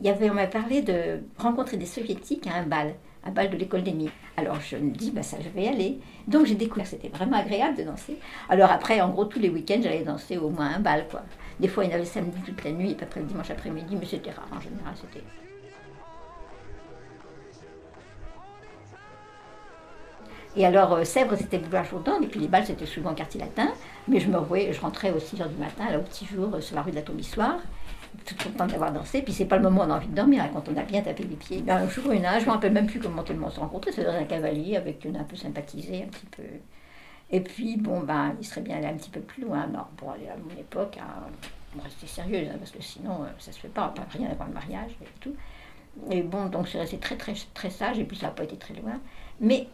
y 0.00 0.08
avait, 0.08 0.30
on 0.30 0.34
m'a 0.34 0.46
parlé 0.46 0.80
de 0.82 1.20
rencontrer 1.36 1.76
des 1.76 1.86
soviétiques 1.86 2.46
à 2.46 2.54
un 2.54 2.62
bal, 2.62 2.94
un 3.24 3.32
bal 3.32 3.50
de 3.50 3.56
l'école 3.56 3.82
des 3.82 3.92
mines. 3.92 4.10
Alors 4.36 4.60
je 4.60 4.76
me 4.76 4.90
dis, 4.90 5.10
bah 5.10 5.24
ça 5.24 5.38
je 5.42 5.48
vais 5.48 5.64
y 5.64 5.68
aller. 5.68 5.98
Donc 6.28 6.46
j'ai 6.46 6.54
découvert, 6.54 6.86
c'était 6.86 7.08
vraiment 7.08 7.38
agréable 7.38 7.76
de 7.76 7.82
danser. 7.82 8.16
Alors 8.48 8.70
après, 8.70 9.00
en 9.00 9.10
gros, 9.10 9.24
tous 9.24 9.40
les 9.40 9.48
week-ends, 9.48 9.80
j'allais 9.82 10.04
danser 10.04 10.38
au 10.38 10.50
moins 10.50 10.70
un 10.76 10.80
bal, 10.80 11.06
quoi. 11.10 11.22
Des 11.58 11.66
fois, 11.66 11.84
il 11.84 11.90
y 11.90 11.92
en 11.92 11.96
avait 11.96 12.04
samedi 12.04 12.38
toute 12.46 12.62
la 12.62 12.70
nuit, 12.70 12.92
et 12.92 12.94
puis 12.94 13.04
après 13.04 13.20
le 13.20 13.26
dimanche 13.26 13.50
après-midi, 13.50 13.96
mais 13.98 14.06
c'était 14.06 14.30
rare 14.30 14.48
en 14.56 14.60
général, 14.60 14.94
c'était... 14.94 15.24
Et 20.56 20.64
alors, 20.64 20.94
euh, 20.94 21.04
Sèvres, 21.04 21.36
c'était 21.36 21.58
boulevard 21.58 21.84
Jourdan, 21.84 22.20
et 22.22 22.26
puis 22.26 22.40
les 22.40 22.48
balles, 22.48 22.64
c'était 22.64 22.86
souvent 22.86 23.14
quartier 23.14 23.40
latin. 23.40 23.68
Mais 24.08 24.20
je 24.20 24.28
me 24.28 24.38
je 24.72 24.80
rentrais 24.80 25.10
aux 25.10 25.18
6 25.18 25.36
h 25.36 25.48
du 25.48 25.56
matin, 25.56 25.90
là, 25.90 25.98
au 25.98 26.02
petit 26.02 26.24
jour, 26.24 26.54
euh, 26.54 26.60
sur 26.60 26.76
la 26.76 26.82
rue 26.82 26.92
de 26.92 26.96
la 26.96 27.02
Tombissoire, 27.02 27.58
tout 28.24 28.34
content 28.42 28.66
d'avoir 28.66 28.90
dansé. 28.90 29.20
Puis 29.20 29.34
c'est 29.34 29.44
pas 29.44 29.56
le 29.56 29.62
moment 29.62 29.82
où 29.82 29.84
on 29.84 29.90
a 29.90 29.96
envie 29.96 30.08
de 30.08 30.14
dormir, 30.14 30.42
hein, 30.42 30.50
quand 30.52 30.66
on 30.70 30.76
a 30.76 30.82
bien 30.82 31.02
tapé 31.02 31.24
les 31.24 31.36
pieds. 31.36 31.60
Ben, 31.60 31.76
un 31.76 31.88
jour, 31.88 32.10
une 32.10 32.24
âge, 32.24 32.42
je 32.42 32.46
me 32.46 32.52
rappelle 32.52 32.72
même 32.72 32.86
plus 32.86 33.00
comment 33.00 33.22
on 33.28 33.50
s'est 33.50 33.60
rencontrés. 33.60 33.92
C'était 33.92 34.06
un 34.08 34.24
cavalier 34.24 34.76
avec 34.76 35.00
qui 35.00 35.08
on 35.08 35.14
a 35.14 35.20
un 35.20 35.24
peu 35.24 35.36
sympathisé, 35.36 36.04
un 36.04 36.08
petit 36.08 36.26
peu. 36.26 36.42
Et 37.30 37.40
puis, 37.40 37.76
bon, 37.76 38.00
ben, 38.00 38.34
il 38.40 38.46
serait 38.46 38.62
bien 38.62 38.78
allé 38.78 38.86
un 38.86 38.94
petit 38.94 39.10
peu 39.10 39.20
plus 39.20 39.42
loin. 39.42 39.66
Non, 39.66 39.84
pour 39.96 40.12
aller 40.12 40.28
à 40.28 40.36
mon 40.36 40.58
époque, 40.58 40.96
hein, 40.98 41.26
on 41.78 41.82
restait 41.82 42.06
sérieuse, 42.06 42.48
hein, 42.48 42.56
parce 42.58 42.70
que 42.70 42.82
sinon, 42.82 43.24
euh, 43.24 43.26
ça 43.38 43.52
se 43.52 43.58
fait 43.58 43.68
pas, 43.68 43.88
pas 43.88 44.06
rien 44.10 44.30
avant 44.30 44.46
le 44.46 44.54
mariage 44.54 44.92
et 45.02 45.20
tout. 45.20 45.34
Et 46.10 46.22
bon, 46.22 46.46
donc 46.46 46.64
je 46.64 46.70
suis 46.70 46.78
restée 46.78 46.98
très, 46.98 47.16
très, 47.16 47.34
très 47.52 47.70
sage, 47.70 47.98
et 47.98 48.04
puis 48.04 48.16
ça 48.16 48.26
n'a 48.26 48.32
pas 48.32 48.44
été 48.44 48.56
très 48.56 48.74
loin. 48.74 49.00
Mais 49.40 49.66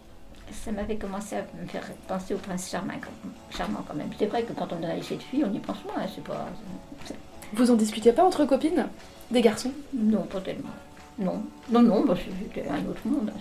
ça 0.53 0.73
m'avait 0.73 0.97
commencé 0.97 1.37
à 1.37 1.43
me 1.61 1.67
faire 1.67 1.85
penser 2.07 2.35
au 2.35 2.39
prince 2.39 2.71
charmant, 2.71 2.95
charmant 3.51 3.85
quand 3.87 3.95
même. 3.95 4.11
C'est 4.19 4.27
vrai 4.27 4.43
que 4.43 4.53
quand 4.53 4.73
on 4.73 4.81
la 4.81 4.95
lycée 4.95 5.17
de 5.17 5.23
filles, 5.23 5.45
on 5.49 5.53
y 5.53 5.59
pense 5.59 5.85
moins, 5.85 6.07
c'est 6.15 6.25
pas... 6.25 6.47
Vous 7.55 7.71
en 7.71 7.75
discutiez 7.75 8.13
pas 8.13 8.25
entre 8.25 8.45
copines 8.45 8.87
Des 9.31 9.43
garçons? 9.43 9.73
Non, 9.93 10.23
pas 10.23 10.41
tellement. 10.41 10.71
Non, 11.19 11.43
non, 11.71 11.83
non, 11.83 12.05
bah, 12.05 12.15
c'était 12.17 12.69
un 12.69 12.85
autre 12.87 13.07
monde. 13.07 13.31
Hein, 13.35 13.41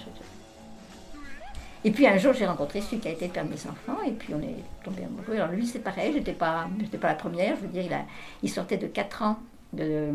et 1.83 1.91
puis 1.91 2.05
un 2.05 2.17
jour, 2.17 2.33
j'ai 2.33 2.45
rencontré 2.45 2.81
celui 2.81 2.99
qui 2.99 3.07
a 3.07 3.11
été 3.11 3.25
le 3.25 3.31
père 3.31 3.43
de 3.43 3.49
mes 3.49 3.55
enfants, 3.55 4.01
et 4.05 4.11
puis 4.11 4.33
on 4.35 4.41
est 4.41 4.63
tombé 4.83 5.03
amoureux. 5.03 5.35
Alors 5.35 5.47
lui, 5.47 5.65
c'est 5.65 5.79
pareil, 5.79 6.13
j'étais 6.13 6.33
pas, 6.33 6.67
pas 6.99 7.07
la 7.07 7.15
première, 7.15 7.55
je 7.55 7.61
veux 7.61 7.67
dire, 7.69 7.83
il, 7.83 7.93
a, 7.93 8.05
il 8.43 8.49
sortait 8.49 8.77
de 8.77 8.85
4 8.85 9.23
ans 9.23 9.39
de, 9.73 10.09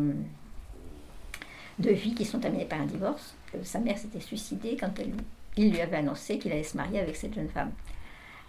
de 1.79 1.89
vie 1.89 2.13
qui 2.13 2.23
sont 2.23 2.39
terminées 2.39 2.65
par 2.65 2.79
un 2.79 2.85
divorce. 2.85 3.35
Sa 3.63 3.79
mère 3.79 3.97
s'était 3.97 4.21
suicidée 4.21 4.77
quand 4.79 4.91
elle 4.99 5.11
il 5.57 5.71
lui 5.71 5.81
avait 5.81 5.97
annoncé 5.97 6.37
qu'il 6.37 6.51
allait 6.51 6.63
se 6.63 6.77
marier 6.77 6.99
avec 6.99 7.15
cette 7.15 7.33
jeune 7.33 7.49
femme. 7.49 7.71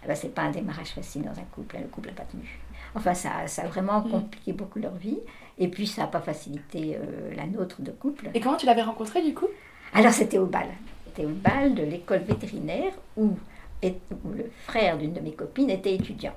Eh 0.03 0.07
ben, 0.07 0.15
c'est 0.15 0.33
pas 0.33 0.43
un 0.43 0.51
démarrage 0.51 0.89
facile 0.89 1.23
dans 1.23 1.31
un 1.31 1.45
couple, 1.51 1.77
hein, 1.77 1.81
le 1.81 1.87
couple 1.89 2.07
n'a 2.07 2.13
pas 2.13 2.23
tenu. 2.23 2.59
Enfin, 2.95 3.13
ça, 3.13 3.47
ça, 3.47 3.63
a 3.63 3.67
vraiment 3.67 3.99
mm. 4.01 4.11
compliqué 4.11 4.53
beaucoup 4.53 4.79
leur 4.79 4.95
vie, 4.95 5.19
et 5.57 5.67
puis 5.67 5.87
ça 5.87 6.03
n'a 6.03 6.07
pas 6.07 6.21
facilité 6.21 6.95
euh, 6.95 7.35
la 7.35 7.45
nôtre 7.45 7.81
de 7.81 7.91
couple. 7.91 8.29
Et 8.33 8.39
comment 8.39 8.55
tu 8.55 8.65
l'avais 8.65 8.81
rencontré 8.81 9.21
du 9.21 9.33
coup? 9.33 9.49
Alors 9.93 10.13
c'était 10.13 10.37
au 10.37 10.45
bal. 10.45 10.67
C'était 11.05 11.25
au 11.25 11.33
bal 11.33 11.75
de 11.75 11.83
l'école 11.83 12.19
vétérinaire 12.21 12.93
où, 13.17 13.35
où 13.83 14.31
le 14.31 14.49
frère 14.63 14.97
d'une 14.97 15.13
de 15.13 15.19
mes 15.19 15.33
copines 15.33 15.69
était 15.69 15.95
étudiant. 15.95 16.33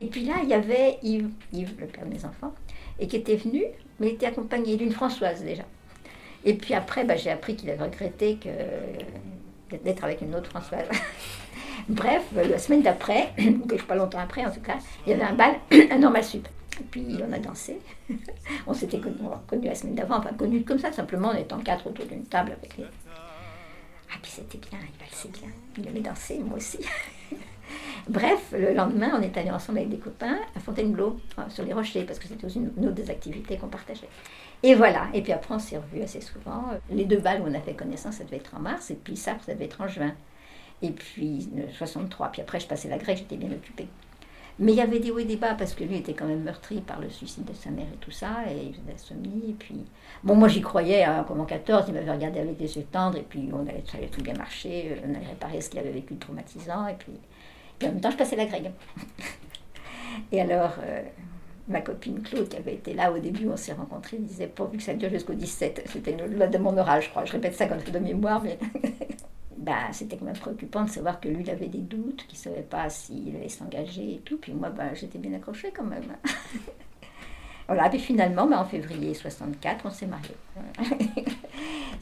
Et 0.00 0.06
puis 0.06 0.24
là, 0.24 0.34
il 0.42 0.48
y 0.48 0.54
avait 0.54 0.98
Yves, 1.02 1.30
Yves, 1.52 1.76
le 1.78 1.86
père 1.86 2.04
de 2.04 2.10
mes 2.10 2.24
enfants, 2.24 2.52
et 2.98 3.06
qui 3.06 3.16
était 3.16 3.36
venu, 3.36 3.62
mais 4.00 4.08
il 4.08 4.14
était 4.14 4.26
accompagné 4.26 4.76
d'une 4.76 4.90
Françoise 4.90 5.44
déjà. 5.44 5.62
Et 6.44 6.54
puis 6.54 6.74
après, 6.74 7.04
bah, 7.04 7.16
j'ai 7.16 7.30
appris 7.30 7.54
qu'il 7.54 7.70
avait 7.70 7.84
regretté 7.84 8.36
que 8.36 8.48
d'être 9.78 10.04
avec 10.04 10.20
une 10.20 10.34
autre 10.34 10.50
Françoise. 10.50 10.86
Bref, 11.88 12.22
la 12.34 12.58
semaine 12.58 12.82
d'après, 12.82 13.32
ou 13.38 13.66
quelque 13.66 13.86
pas 13.86 13.94
longtemps 13.94 14.20
après 14.20 14.44
en 14.44 14.50
tout 14.50 14.60
cas, 14.60 14.76
il 15.06 15.10
y 15.10 15.12
avait 15.14 15.24
un 15.24 15.34
bal, 15.34 15.54
un 15.90 15.98
normal 15.98 16.24
sup. 16.24 16.46
Et 16.80 16.84
puis 16.84 17.18
on 17.28 17.32
a 17.32 17.38
dansé. 17.38 17.78
on 18.66 18.74
s'était 18.74 18.98
connus 18.98 19.16
connu 19.46 19.66
la 19.66 19.74
semaine 19.74 19.94
d'avant, 19.94 20.18
enfin 20.18 20.32
connus 20.32 20.64
comme 20.64 20.78
ça, 20.78 20.92
simplement 20.92 21.28
en 21.28 21.36
étant 21.36 21.58
quatre 21.58 21.86
autour 21.86 22.06
d'une 22.06 22.24
table 22.24 22.52
avec 22.52 22.76
les. 22.76 22.84
Ah, 24.14 24.18
puis 24.22 24.30
c'était 24.30 24.58
bien, 24.58 24.78
il 24.80 24.98
valsait 24.98 25.28
bien. 25.28 25.48
Il 25.78 25.86
aimait 25.86 26.00
danser, 26.00 26.38
moi 26.38 26.58
aussi. 26.58 26.78
Bref, 28.08 28.52
le 28.52 28.74
lendemain, 28.74 29.12
on 29.16 29.22
est 29.22 29.36
allé 29.36 29.50
ensemble 29.50 29.78
avec 29.78 29.90
des 29.90 29.98
copains 29.98 30.38
à 30.56 30.60
Fontainebleau, 30.60 31.18
sur 31.48 31.64
les 31.64 31.72
rochers, 31.72 32.04
parce 32.04 32.18
que 32.18 32.26
c'était 32.26 32.44
aussi 32.44 32.58
une, 32.58 32.86
autre 32.86 32.94
des 32.94 33.10
activités 33.10 33.56
qu'on 33.56 33.68
partageait. 33.68 34.08
Et 34.62 34.74
voilà, 34.74 35.08
et 35.12 35.22
puis 35.22 35.32
après 35.32 35.54
on 35.54 35.58
s'est 35.58 35.78
revus 35.78 36.02
assez 36.02 36.20
souvent. 36.20 36.64
Les 36.90 37.04
deux 37.04 37.18
balles 37.18 37.40
où 37.42 37.46
on 37.48 37.54
a 37.54 37.60
fait 37.60 37.74
connaissance, 37.74 38.16
ça 38.16 38.24
devait 38.24 38.36
être 38.36 38.54
en 38.56 38.60
mars, 38.60 38.90
et 38.90 38.94
puis 38.94 39.16
ça, 39.16 39.36
ça 39.44 39.54
devait 39.54 39.66
être 39.66 39.80
en 39.80 39.88
juin. 39.88 40.12
Et 40.82 40.90
puis 40.90 41.48
63, 41.76 42.28
puis 42.28 42.42
après 42.42 42.58
je 42.60 42.66
passais 42.66 42.88
la 42.88 42.98
grecque, 42.98 43.18
j'étais 43.18 43.36
bien 43.36 43.50
occupée. 43.50 43.88
Mais 44.58 44.72
il 44.72 44.76
y 44.76 44.80
avait 44.80 44.98
des 44.98 45.10
hauts 45.10 45.18
et 45.18 45.24
des 45.24 45.36
bas 45.36 45.54
parce 45.54 45.74
que 45.74 45.82
lui 45.82 45.96
était 45.96 46.12
quand 46.12 46.26
même 46.26 46.42
meurtri 46.42 46.80
par 46.80 47.00
le 47.00 47.08
suicide 47.08 47.44
de 47.44 47.54
sa 47.54 47.70
mère 47.70 47.86
et 47.92 47.96
tout 47.96 48.10
ça, 48.10 48.44
et 48.50 48.66
il 48.66 48.74
faisait 48.74 48.92
insomnie. 48.94 49.50
Et 49.50 49.54
puis, 49.54 49.84
bon, 50.22 50.34
moi 50.34 50.48
j'y 50.48 50.60
croyais, 50.60 51.04
hein, 51.04 51.24
comme 51.26 51.40
en 51.40 51.46
14, 51.46 51.86
il 51.88 51.94
m'avait 51.94 52.12
regardé 52.12 52.40
avec 52.40 52.58
des 52.58 52.76
yeux 52.76 52.84
tendres, 52.90 53.16
et 53.16 53.22
puis 53.22 53.48
on 53.52 53.62
allait, 53.62 53.82
ça 53.90 53.98
allait 53.98 54.08
tout 54.08 54.20
bien 54.20 54.34
marcher, 54.34 55.00
on 55.06 55.14
allait 55.14 55.26
réparer 55.26 55.60
ce 55.60 55.70
qu'il 55.70 55.78
avait 55.78 55.90
vécu 55.90 56.14
de 56.14 56.20
traumatisant, 56.20 56.86
et 56.86 56.94
puis, 56.94 57.12
en 57.86 57.92
même 57.92 58.00
temps 58.00 58.10
je 58.10 58.16
passais 58.16 58.36
la 58.36 58.46
grecque. 58.46 58.70
et 60.32 60.40
alors, 60.40 60.74
euh, 60.84 61.02
ma 61.68 61.80
copine 61.80 62.22
Claude, 62.22 62.48
qui 62.48 62.56
avait 62.56 62.74
été 62.74 62.94
là 62.94 63.12
au 63.12 63.18
début, 63.18 63.48
on 63.48 63.56
s'est 63.56 63.72
rencontrés, 63.72 64.18
disait 64.18 64.46
pourvu 64.46 64.78
que 64.78 64.82
ça 64.82 64.94
dure 64.94 65.10
jusqu'au 65.10 65.34
17. 65.34 65.84
C'était 65.86 66.12
une 66.12 66.26
loi 66.26 66.46
de 66.46 66.58
mon 66.58 66.76
oral, 66.76 67.02
je 67.02 67.08
crois. 67.08 67.24
Je 67.24 67.32
répète 67.32 67.54
ça 67.54 67.66
comme 67.66 67.78
de 67.78 67.98
mémoire, 67.98 68.42
mais 68.42 68.58
bah, 69.56 69.88
c'était 69.92 70.16
quand 70.16 70.24
même 70.24 70.36
préoccupant 70.36 70.84
de 70.84 70.90
savoir 70.90 71.20
que 71.20 71.28
lui, 71.28 71.42
il 71.42 71.50
avait 71.50 71.66
des 71.66 71.78
doutes, 71.78 72.26
qu'il 72.26 72.38
ne 72.38 72.42
savait 72.42 72.62
pas 72.62 72.88
s'il 72.90 73.36
allait 73.36 73.48
s'engager 73.48 74.14
et 74.14 74.18
tout. 74.18 74.38
Puis 74.38 74.52
moi, 74.52 74.70
bah, 74.70 74.94
j'étais 74.94 75.18
bien 75.18 75.32
accrochée 75.34 75.72
quand 75.74 75.84
même. 75.84 76.16
voilà, 77.68 77.88
puis 77.88 77.98
finalement, 77.98 78.46
bah, 78.46 78.60
en 78.60 78.64
février 78.64 79.14
64, 79.14 79.86
on 79.86 79.90
s'est 79.90 80.06
mariés. 80.06 80.36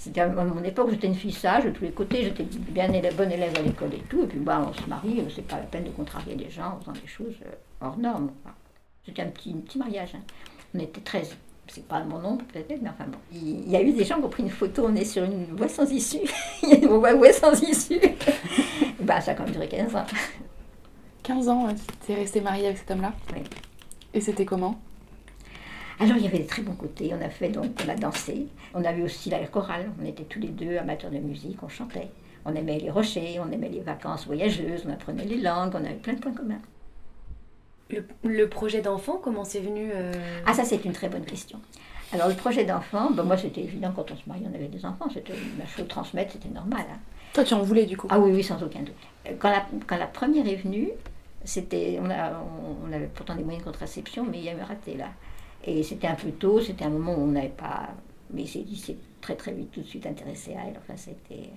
c'était 0.00 0.22
à 0.22 0.28
mon 0.28 0.64
époque, 0.64 0.88
j'étais 0.92 1.08
une 1.08 1.14
fille 1.14 1.30
sage 1.30 1.66
de 1.66 1.70
tous 1.70 1.84
les 1.84 1.90
côtés, 1.90 2.22
j'étais 2.22 2.44
bien 2.44 2.90
élève, 2.90 3.14
bonne 3.14 3.30
élève 3.30 3.52
à 3.54 3.60
l'école 3.60 3.92
et 3.92 4.02
tout. 4.08 4.22
Et 4.22 4.26
puis 4.26 4.38
bah, 4.38 4.66
on 4.66 4.72
se 4.72 4.88
marie, 4.88 5.22
c'est 5.34 5.46
pas 5.46 5.56
la 5.56 5.64
peine 5.64 5.84
de 5.84 5.90
contrarier 5.90 6.34
les 6.34 6.48
gens 6.48 6.78
en 6.78 6.80
faisant 6.80 6.92
des 6.92 7.06
choses 7.06 7.34
euh, 7.44 7.50
hors 7.82 7.98
normes. 7.98 8.30
C'était 9.04 9.20
un 9.20 9.28
petit, 9.28 9.52
petit 9.52 9.76
mariage. 9.76 10.14
Hein. 10.14 10.22
On 10.74 10.78
était 10.78 11.02
13. 11.02 11.36
C'est 11.68 11.86
pas 11.86 12.02
mon 12.02 12.18
nom 12.18 12.38
peut-être, 12.38 12.80
mais 12.80 12.88
enfin 12.88 13.04
bon. 13.08 13.18
Il 13.30 13.70
y 13.70 13.76
a 13.76 13.82
eu 13.82 13.92
des 13.92 14.04
gens 14.04 14.16
qui 14.16 14.24
ont 14.24 14.30
pris 14.30 14.42
une 14.42 14.50
photo, 14.50 14.86
on 14.88 14.96
est 14.96 15.04
sur 15.04 15.22
une 15.22 15.54
voie 15.54 15.68
sans 15.68 15.92
issue. 15.92 16.26
Il 16.62 16.70
y 16.70 16.72
a 16.72 16.76
une 16.78 16.86
voie 16.86 17.32
sans 17.34 17.62
issue. 17.62 18.00
bah, 19.00 19.20
ça 19.20 19.32
a 19.32 19.34
quand 19.34 19.44
même 19.44 19.52
duré 19.52 19.68
15 19.68 19.96
ans. 19.96 20.06
15 21.24 21.48
ans, 21.50 21.68
tu 22.06 22.12
es 22.12 22.14
restée 22.14 22.40
mariée 22.40 22.64
avec 22.68 22.78
cet 22.78 22.90
homme-là? 22.90 23.12
Oui. 23.34 23.42
Et 24.14 24.22
c'était 24.22 24.46
comment? 24.46 24.80
Alors 26.00 26.16
il 26.16 26.24
y 26.24 26.26
avait 26.26 26.38
des 26.38 26.46
très 26.46 26.62
bons 26.62 26.74
côtés, 26.74 27.12
on 27.16 27.24
a 27.24 27.28
fait 27.28 27.50
donc, 27.50 27.66
on 27.84 27.88
a 27.88 27.94
dansé, 27.94 28.46
on 28.74 28.84
avait 28.84 29.02
aussi 29.02 29.30
la 29.30 29.46
chorale, 29.46 29.90
on 30.00 30.06
était 30.06 30.24
tous 30.24 30.40
les 30.40 30.48
deux 30.48 30.76
amateurs 30.78 31.10
de 31.10 31.18
musique, 31.18 31.62
on 31.62 31.68
chantait, 31.68 32.08
on 32.44 32.54
aimait 32.54 32.78
les 32.78 32.90
rochers, 32.90 33.38
on 33.38 33.52
aimait 33.52 33.68
les 33.68 33.80
vacances 33.80 34.26
voyageuses, 34.26 34.84
on 34.86 34.92
apprenait 34.92 35.26
les 35.26 35.40
langues, 35.40 35.72
on 35.74 35.84
avait 35.84 35.94
plein 35.94 36.14
de 36.14 36.20
points 36.20 36.32
communs. 36.32 36.60
Le, 38.22 38.46
projet 38.46 38.80
d'enfant, 38.80 39.20
comment 39.22 39.44
c'est 39.44 39.60
venu 39.60 39.90
euh? 39.92 40.12
Ah, 40.46 40.54
ça, 40.54 40.64
c'est 40.64 40.84
une 40.84 40.92
très 40.92 41.08
bonne 41.08 41.24
question. 41.24 41.60
Alors, 42.12 42.28
le 42.28 42.34
projet 42.34 42.64
d'enfant, 42.64 43.10
ben, 43.10 43.24
moi, 43.24 43.36
c'était 43.36 43.62
évident 43.62 43.92
quand 43.94 44.10
on 44.10 44.16
se 44.16 44.22
mariait, 44.26 44.46
on 44.50 44.54
avait 44.54 44.68
des 44.68 44.84
enfants. 44.84 45.08
C'était 45.12 45.32
une 45.32 45.66
chose 45.66 45.88
transmettre, 45.88 46.32
c'était 46.32 46.48
normal. 46.48 46.84
Hein. 46.90 46.98
Toi, 47.32 47.44
tu 47.44 47.54
en 47.54 47.62
voulais, 47.62 47.86
du 47.86 47.96
coup? 47.96 48.06
Ah 48.10 48.18
oui, 48.18 48.32
oui, 48.32 48.42
sans 48.42 48.62
aucun 48.62 48.80
doute. 48.80 48.94
Quand 49.38 49.50
la, 49.50 49.66
quand 49.86 49.96
la 49.96 50.06
première 50.06 50.46
est 50.46 50.56
venue, 50.56 50.90
c'était, 51.44 51.98
on, 52.00 52.10
a, 52.10 52.32
on, 52.84 52.92
avait 52.92 53.06
pourtant 53.06 53.34
des 53.34 53.42
moyens 53.42 53.64
de 53.64 53.70
contraception, 53.70 54.26
mais 54.28 54.38
il 54.38 54.44
y 54.44 54.48
a 54.48 54.52
eu 54.52 54.60
un 54.60 54.64
raté, 54.64 54.96
là. 54.96 55.08
Et 55.64 55.82
c'était 55.82 56.06
un 56.06 56.14
peu 56.14 56.30
tôt, 56.30 56.60
c'était 56.60 56.84
un 56.84 56.90
moment 56.90 57.14
où 57.14 57.22
on 57.22 57.28
n'avait 57.28 57.48
pas. 57.48 57.90
Mais 58.32 58.42
il 58.42 58.76
s'est 58.76 58.96
très, 59.20 59.34
très 59.36 59.52
vite 59.52 59.70
tout 59.72 59.80
de 59.80 59.86
suite 59.86 60.06
intéressé 60.06 60.54
à 60.54 60.66
elle. 60.66 60.78
Enfin, 60.78 60.96
c'était 60.96 61.50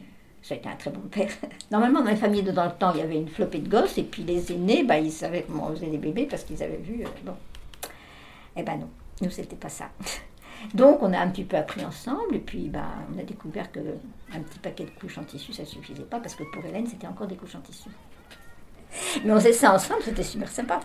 ça 0.43 0.55
a 0.55 0.57
été 0.57 0.67
un 0.69 0.75
très 0.75 0.91
bon 0.91 1.07
père. 1.09 1.31
Normalement, 1.71 2.01
dans 2.01 2.09
les 2.09 2.17
familles 2.17 2.43
de 2.43 2.51
dans 2.51 2.65
le 2.65 2.71
temps, 2.71 2.91
il 2.93 2.99
y 2.99 3.01
avait 3.01 3.15
une 3.15 3.29
flopée 3.29 3.59
de 3.59 3.69
gosses, 3.69 3.97
et 3.97 4.03
puis 4.03 4.23
les 4.23 4.51
aînés, 4.51 4.83
bah, 4.83 4.99
ils 4.99 5.11
savaient 5.11 5.43
comment 5.43 5.67
on 5.67 5.75
faisait 5.75 5.87
des 5.87 5.97
bébés 5.97 6.25
parce 6.25 6.43
qu'ils 6.43 6.61
avaient 6.61 6.77
vu. 6.77 7.03
Euh, 7.03 7.07
bon. 7.23 7.35
Eh 8.57 8.61
ben 8.61 8.77
non, 8.77 8.89
nous, 9.21 9.31
c'était 9.31 9.55
pas 9.55 9.69
ça. 9.69 9.89
Donc, 10.73 11.01
on 11.01 11.11
a 11.13 11.19
un 11.19 11.29
petit 11.29 11.45
peu 11.45 11.57
appris 11.57 11.83
ensemble, 11.83 12.35
et 12.35 12.39
puis 12.39 12.67
bah, 12.67 12.89
on 13.13 13.19
a 13.19 13.23
découvert 13.23 13.71
que 13.71 13.79
un 14.33 14.41
petit 14.41 14.59
paquet 14.59 14.83
de 14.85 14.91
couches 14.99 15.17
en 15.17 15.23
tissu, 15.23 15.53
ça 15.53 15.65
suffisait 15.65 16.03
pas, 16.03 16.19
parce 16.19 16.35
que 16.35 16.43
pour 16.53 16.63
Hélène, 16.65 16.87
c'était 16.87 17.07
encore 17.07 17.27
des 17.27 17.35
couches 17.35 17.55
en 17.55 17.61
tissu. 17.61 17.89
Mais 19.23 19.31
on 19.31 19.35
faisait 19.37 19.53
ça 19.53 19.73
ensemble, 19.73 20.03
c'était 20.03 20.23
super 20.23 20.49
sympa. 20.49 20.81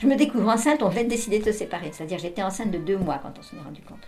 Je 0.00 0.06
me 0.06 0.16
découvre 0.16 0.48
enceinte, 0.48 0.82
on 0.82 0.88
venait 0.88 1.04
de 1.04 1.10
décider 1.10 1.38
de 1.38 1.44
se 1.44 1.52
séparer. 1.52 1.90
C'est-à-dire 1.92 2.18
j'étais 2.18 2.42
enceinte 2.42 2.70
de 2.70 2.78
deux 2.78 2.96
mois 2.96 3.18
quand 3.22 3.32
on 3.38 3.42
s'en 3.42 3.56
est 3.56 3.64
rendu 3.64 3.82
compte. 3.82 4.06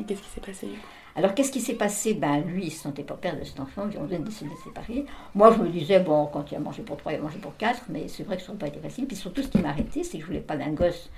Et 0.00 0.04
qu'est-ce 0.04 0.22
qui 0.22 0.28
s'est 0.28 0.40
passé 0.40 0.68
Alors 1.16 1.34
qu'est-ce 1.34 1.50
qui 1.50 1.60
s'est 1.60 1.74
passé? 1.74 2.14
Ben 2.14 2.40
lui, 2.40 2.62
il 2.62 2.66
ne 2.66 2.70
se 2.70 2.78
sentait 2.78 3.02
pas 3.02 3.14
père 3.14 3.38
de 3.38 3.44
cet 3.44 3.58
enfant, 3.58 3.88
on 3.98 4.04
vient 4.04 4.18
de 4.18 4.24
décider 4.24 4.50
de 4.50 4.60
séparer. 4.62 5.04
Moi, 5.34 5.52
je 5.52 5.62
me 5.62 5.68
disais, 5.68 6.00
bon, 6.00 6.26
quand 6.26 6.50
il 6.50 6.56
a 6.56 6.60
mangé 6.60 6.82
pour 6.82 6.96
trois, 6.96 7.12
il 7.12 7.16
a 7.16 7.22
mangé 7.22 7.38
pour 7.38 7.56
quatre, 7.56 7.82
mais 7.88 8.06
c'est 8.08 8.22
vrai 8.22 8.36
que 8.36 8.42
ça 8.42 8.52
n'a 8.52 8.58
pas 8.58 8.68
été 8.68 8.78
facile. 8.78 9.06
Puis 9.06 9.16
surtout, 9.16 9.42
ce 9.42 9.48
qui 9.48 9.58
m'a 9.58 9.70
arrêté, 9.70 10.04
c'est 10.04 10.18
que 10.18 10.22
je 10.22 10.26
voulais 10.26 10.40
pas 10.40 10.56
d'un 10.56 10.70
gosse, 10.70 11.10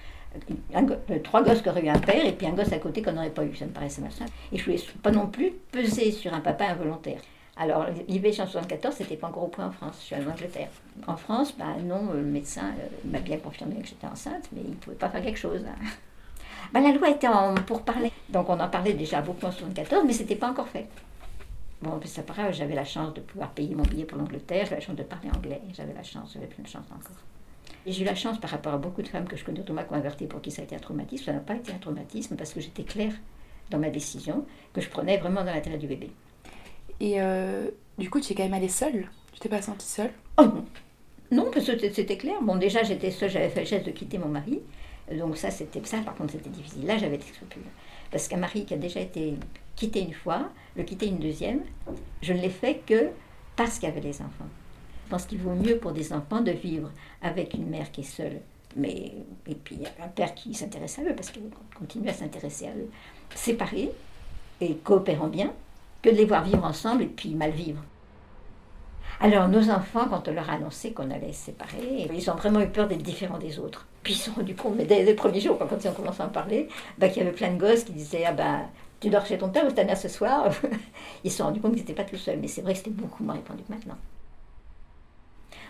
un 0.75 0.87
euh, 0.89 1.19
trois 1.23 1.43
gosses 1.43 1.61
qui 1.61 1.69
auraient 1.69 1.85
eu 1.85 1.89
un 1.89 1.99
père 1.99 2.25
et 2.25 2.33
puis 2.33 2.47
un 2.47 2.53
gosse 2.53 2.73
à 2.73 2.79
côté 2.79 3.03
qu'on 3.03 3.13
n'aurait 3.13 3.31
pas 3.31 3.45
eu. 3.45 3.55
Ça 3.55 3.67
me 3.67 3.73
paraissait 3.73 4.01
machin. 4.01 4.25
Et 4.53 4.59
je 4.59 4.65
voulais 4.65 4.81
pas 5.03 5.11
non 5.11 5.27
plus 5.27 5.53
peser 5.73 6.13
sur 6.13 6.33
un 6.33 6.41
papa 6.41 6.67
involontaire. 6.67 7.21
Alors, 7.61 7.85
l'IVG 8.09 8.41
en 8.41 8.47
74, 8.47 8.95
c'était 8.95 9.17
pas 9.17 9.27
encore 9.27 9.45
au 9.45 9.49
point 9.49 9.67
en 9.67 9.71
France. 9.71 9.99
Je 10.01 10.07
suis 10.07 10.15
en 10.17 10.31
Angleterre. 10.31 10.71
En 11.07 11.17
France, 11.17 11.55
ben 11.59 11.77
non, 11.85 12.11
le 12.15 12.23
médecin 12.23 12.73
euh, 12.79 12.89
m'a 13.05 13.19
bien 13.19 13.37
confirmé 13.37 13.77
que 13.83 13.87
j'étais 13.87 14.07
enceinte, 14.07 14.49
mais 14.53 14.63
il 14.65 14.71
ne 14.71 14.77
pouvait 14.77 14.97
pas 14.97 15.11
faire 15.11 15.23
quelque 15.23 15.39
chose. 15.39 15.65
Ben, 16.73 16.83
la 16.83 16.93
loi 16.93 17.11
était 17.11 17.27
en 17.27 17.55
pourparler. 17.55 18.13
Donc, 18.29 18.49
on 18.49 18.61
en 18.61 18.69
parlait 18.69 18.93
déjà 18.93 19.21
beaucoup 19.21 19.45
en 19.45 19.51
74, 19.51 20.05
mais 20.07 20.13
c'était 20.13 20.37
pas 20.37 20.49
encore 20.49 20.69
fait. 20.69 20.87
Bon, 21.83 21.99
puis 21.99 22.09
c'est 22.09 22.25
pas 22.25 22.33
grave, 22.33 22.53
j'avais 22.53 22.77
la 22.77 22.85
chance 22.85 23.13
de 23.13 23.21
pouvoir 23.21 23.51
payer 23.51 23.75
mon 23.75 23.83
billet 23.83 24.05
pour 24.05 24.19
l'Angleterre, 24.19 24.67
j'avais 24.67 24.77
la 24.77 24.87
chance 24.87 24.95
de 24.95 25.03
parler 25.03 25.31
anglais, 25.35 25.61
j'avais 25.75 25.95
la 25.95 26.05
chance, 26.05 26.31
j'avais 26.35 26.47
plein 26.47 26.63
de 26.63 26.69
chance 26.69 26.85
encore. 26.95 27.17
J'ai 27.87 28.03
eu 28.03 28.05
la 28.05 28.15
chance 28.15 28.39
par 28.39 28.51
rapport 28.51 28.75
à 28.75 28.79
beaucoup 28.79 29.03
de 29.03 29.09
femmes 29.09 29.27
que 29.27 29.37
je 29.37 29.45
connais 29.45 29.59
autour 29.59 29.75
de 29.75 30.27
pour 30.27 30.41
qui 30.41 30.53
ça 30.53 30.63
a 30.63 30.65
été 30.65 30.77
un 30.77 30.79
traumatisme. 30.79 31.25
Ça 31.25 31.33
n'a 31.33 31.41
pas 31.41 31.57
été 31.57 31.73
un 31.73 31.79
traumatisme 31.79 32.37
parce 32.37 32.53
que 32.53 32.61
j'étais 32.61 32.85
claire 32.85 33.15
dans 33.71 33.79
ma 33.79 33.91
décision, 33.91 34.45
que 34.73 34.81
je 34.81 34.89
prenais 34.89 35.17
vraiment 35.17 35.43
dans 35.43 35.53
l'intérêt 35.53 35.79
du 35.79 35.89
bébé. 35.89 36.13
Et 37.01 37.21
euh, 37.21 37.69
du 37.99 38.11
coup, 38.11 38.21
tu 38.21 38.33
es 38.33 38.37
quand 38.37 38.45
même 38.45 38.55
allée 38.55 38.69
seule 38.69 39.09
Tu 39.33 39.41
t'es 39.41 39.49
pas 39.49 39.63
sentie 39.63 39.87
seule 39.87 40.13
Oh 40.39 40.45
non 41.33 41.49
parce 41.53 41.65
que 41.65 41.93
c'était 41.93 42.17
clair. 42.17 42.43
Bon, 42.43 42.57
déjà, 42.57 42.83
j'étais 42.83 43.13
seule, 43.13 43.31
j'avais 43.31 43.51
fait 43.51 43.61
le 43.61 43.67
geste 43.67 43.87
de 43.87 43.93
quitter 43.93 44.19
mon 44.19 44.29
mari. 44.29 44.61
Donc 45.17 45.37
ça, 45.37 45.51
c'était 45.51 45.81
ça, 45.85 45.99
par 45.99 46.15
contre, 46.15 46.33
c'était 46.33 46.51
difficile. 46.51 46.87
Là, 46.87 46.99
j'avais 46.99 47.19
des 47.19 47.25
scrupules. 47.25 47.63
Parce 48.11 48.27
qu'un 48.27 48.37
mari 48.37 48.65
qui 48.65 48.75
a 48.75 48.77
déjà 48.77 49.01
été 49.01 49.35
quitté 49.77 50.01
une 50.01 50.13
fois, 50.13 50.51
le 50.77 50.83
quitter 50.83 51.07
une 51.07 51.19
deuxième, 51.19 51.61
je 52.23 52.33
ne 52.33 52.41
l'ai 52.41 52.51
fait 52.51 52.83
que 52.85 53.11
parce 53.57 53.79
qu'il 53.79 53.89
y 53.89 53.93
avait 53.93 54.01
les 54.01 54.21
enfants. 54.21 54.49
Je 55.05 55.11
pense 55.11 55.25
qu'il 55.27 55.39
vaut 55.39 55.55
mieux 55.55 55.79
pour 55.79 55.93
des 55.93 56.13
enfants 56.13 56.41
de 56.41 56.53
vivre 56.53 56.91
avec 57.23 57.55
une 57.55 57.67
mère 57.69 57.91
qui 57.91 58.03
est 58.03 58.05
seule, 58.05 58.41
mais 58.77 59.13
et 59.49 59.55
puis 59.55 59.79
un 60.03 60.09
père 60.09 60.35
qui 60.35 60.55
s'intéresse 60.55 60.99
à 60.99 61.03
eux, 61.03 61.15
parce 61.15 61.31
qu'il 61.31 61.43
continue 61.77 62.09
à 62.09 62.13
s'intéresser 62.13 62.67
à 62.67 62.71
eux, 62.71 62.89
séparés 63.35 63.91
et 64.61 64.75
coopérant 64.77 65.29
bien, 65.29 65.53
que 66.03 66.11
de 66.11 66.15
les 66.15 66.25
voir 66.25 66.45
vivre 66.45 66.65
ensemble 66.65 67.03
et 67.03 67.07
puis 67.07 67.35
mal 67.35 67.51
vivre. 67.51 67.83
Alors, 69.23 69.49
nos 69.49 69.69
enfants, 69.69 70.07
quand 70.09 70.29
on 70.29 70.33
leur 70.33 70.49
a 70.49 70.55
annoncé 70.55 70.93
qu'on 70.93 71.11
allait 71.11 71.35
se 71.35 71.47
séparer, 71.47 72.09
ils 72.11 72.31
ont 72.31 72.37
vraiment 72.37 72.61
eu 72.61 72.69
peur 72.69 72.89
d'être 72.89 73.03
différents 73.03 73.39
des 73.39 73.59
autres. 73.59 73.87
Puis 74.03 74.15
ils 74.15 74.17
se 74.17 74.31
sont 74.31 74.37
rendus 74.37 74.55
compte, 74.55 74.77
mais 74.77 74.87
dès 74.87 75.05
les 75.05 75.13
premiers 75.13 75.41
jours, 75.41 75.59
quand 75.59 75.67
ont 75.87 75.93
commencé 75.93 76.23
à 76.23 76.27
en 76.27 76.31
parler, 76.31 76.69
bah, 76.97 77.09
qu'il 77.09 77.19
y 77.23 77.27
avait 77.27 77.37
plein 77.37 77.53
de 77.53 77.61
gosses 77.61 77.85
qui 77.85 77.93
disaient 77.93 78.25
Ah 78.25 78.33
ben, 78.33 78.63
tu 78.99 79.11
dors 79.11 79.27
chez 79.27 79.37
ton 79.37 79.51
père 79.51 79.67
ou 79.67 79.71
ta 79.73 79.85
mère 79.85 79.99
ce 79.99 80.09
soir? 80.09 80.51
Ils 81.25 81.31
se 81.31 81.37
sont 81.37 81.45
rendus 81.45 81.61
compte 81.61 81.73
qu'ils 81.73 81.81
n'étaient 81.81 81.93
pas 81.93 82.05
tout 82.05 82.17
seuls. 82.17 82.39
Mais 82.41 82.49
c'est 82.49 82.63
vrai 82.63 82.73
que 82.73 82.79
c'était 82.79 82.91
beaucoup 82.91 83.23
moins 83.23 83.35
répandu 83.35 83.63
que 83.63 83.73
maintenant. 83.73 83.99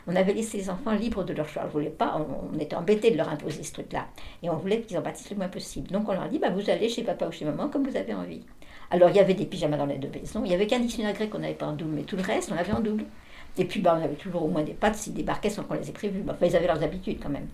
On 0.06 0.14
avait 0.14 0.32
laissé 0.32 0.58
les 0.58 0.70
enfants 0.70 0.92
libres 0.92 1.24
de 1.24 1.32
leur 1.32 1.48
choix. 1.48 1.62
On 1.66 1.68
voulait 1.68 1.90
pas, 1.90 2.16
on, 2.16 2.54
on 2.54 2.58
était 2.60 2.76
embêtés 2.76 3.10
de 3.10 3.16
leur 3.16 3.28
imposer 3.28 3.64
ce 3.64 3.72
truc-là. 3.72 4.06
Et 4.44 4.48
on 4.50 4.56
voulait 4.56 4.80
qu'ils 4.80 4.96
en 4.96 5.02
bâtissent 5.02 5.30
le 5.30 5.36
moins 5.36 5.48
possible. 5.48 5.90
Donc 5.90 6.08
on 6.08 6.12
leur 6.12 6.28
dit 6.28 6.38
bah, 6.38 6.50
Vous 6.50 6.70
allez 6.70 6.88
chez 6.88 7.02
papa 7.02 7.26
ou 7.26 7.32
chez 7.32 7.44
maman 7.44 7.68
comme 7.68 7.84
vous 7.84 7.96
avez 7.96 8.14
envie. 8.14 8.44
Alors 8.90 9.10
il 9.10 9.16
y 9.16 9.20
avait 9.20 9.34
des 9.34 9.46
pyjamas 9.46 9.76
dans 9.76 9.86
les 9.86 9.98
deux 9.98 10.08
maisons. 10.08 10.42
Il 10.44 10.48
n'y 10.48 10.54
avait 10.54 10.66
qu'un 10.66 10.80
dictionnaire 10.80 11.14
grec 11.14 11.30
qu'on 11.30 11.38
n'avait 11.38 11.54
pas 11.54 11.66
en 11.66 11.72
double, 11.72 11.92
mais 11.94 12.02
tout 12.02 12.16
le 12.16 12.22
reste, 12.22 12.50
on 12.50 12.54
l'avait 12.54 12.72
en 12.72 12.80
double. 12.80 13.04
Et 13.58 13.64
puis, 13.64 13.80
bah, 13.80 13.96
on 13.98 14.04
avait 14.04 14.14
toujours 14.14 14.44
au 14.44 14.48
moins 14.48 14.62
des 14.62 14.72
pattes 14.72 14.96
s'ils 14.96 15.14
débarquaient 15.14 15.50
sans 15.50 15.64
qu'on 15.64 15.74
les 15.74 15.88
ait 15.88 15.92
prévus. 15.92 16.22
Enfin, 16.28 16.46
ils 16.46 16.56
avaient 16.56 16.66
leurs 16.66 16.82
habitudes 16.82 17.18
quand 17.22 17.28
même. 17.28 17.48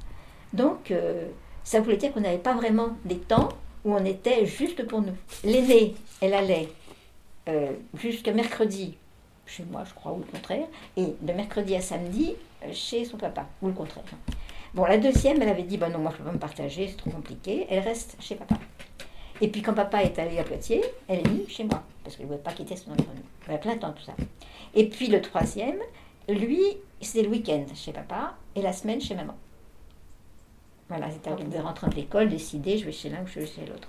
Donc, 0.52 0.90
euh, 0.90 1.26
ça 1.64 1.80
voulait 1.80 1.96
dire 1.96 2.12
qu'on 2.12 2.20
n'avait 2.20 2.38
pas 2.38 2.54
vraiment 2.54 2.90
des 3.04 3.18
temps 3.18 3.48
où 3.84 3.94
on 3.94 4.04
était 4.04 4.46
juste 4.46 4.86
pour 4.86 5.00
nous. 5.00 5.16
L'aînée, 5.44 5.94
elle 6.20 6.34
allait 6.34 6.68
euh, 7.48 7.72
jusqu'à 7.94 8.32
mercredi 8.32 8.96
chez 9.46 9.64
moi, 9.70 9.84
je 9.84 9.94
crois, 9.94 10.12
ou 10.12 10.18
le 10.18 10.24
contraire, 10.24 10.66
et 10.96 11.14
de 11.20 11.32
mercredi 11.32 11.76
à 11.76 11.80
samedi 11.80 12.34
euh, 12.64 12.68
chez 12.72 13.04
son 13.04 13.16
papa, 13.16 13.46
ou 13.62 13.68
le 13.68 13.72
contraire. 13.72 14.04
Bon, 14.74 14.84
la 14.84 14.98
deuxième, 14.98 15.40
elle 15.40 15.48
avait 15.48 15.62
dit, 15.62 15.76
bah 15.76 15.88
non, 15.88 16.00
moi 16.00 16.10
je 16.10 16.16
ne 16.16 16.18
peux 16.18 16.30
pas 16.30 16.34
me 16.34 16.40
partager, 16.40 16.88
c'est 16.88 16.96
trop 16.96 17.10
compliqué, 17.10 17.66
elle 17.70 17.78
reste 17.78 18.16
chez 18.20 18.34
papa. 18.34 18.56
Et 19.40 19.48
puis 19.48 19.62
quand 19.62 19.74
papa 19.74 20.02
est 20.02 20.18
allé 20.18 20.38
à 20.38 20.44
Poitiers, 20.44 20.82
elle 21.08 21.20
est 21.20 21.28
venue 21.28 21.44
chez 21.48 21.64
moi, 21.64 21.82
parce 22.02 22.16
qu'elle 22.16 22.26
ne 22.26 22.30
voulait 22.30 22.42
pas 22.42 22.52
quitter 22.52 22.76
son 22.76 22.92
environnement. 22.92 23.22
Elle 23.46 23.54
a 23.54 23.58
plein 23.58 23.76
temps, 23.76 23.92
tout 23.92 24.04
ça. 24.04 24.14
Et 24.74 24.88
puis 24.88 25.08
le 25.08 25.20
troisième, 25.20 25.78
lui, 26.28 26.62
c'était 27.00 27.22
le 27.22 27.30
week-end 27.30 27.64
chez 27.74 27.92
papa 27.92 28.34
et 28.54 28.62
la 28.62 28.72
semaine 28.72 29.00
chez 29.00 29.14
maman. 29.14 29.36
Voilà, 30.88 31.10
c'était 31.10 31.30
de 31.30 31.58
rentrer 31.58 31.88
de 31.88 31.96
l'école, 31.96 32.28
décider, 32.28 32.78
je 32.78 32.86
vais 32.86 32.92
chez 32.92 33.10
l'un 33.10 33.22
ou 33.22 33.26
je 33.26 33.40
vais 33.40 33.46
chez 33.46 33.66
l'autre. 33.66 33.88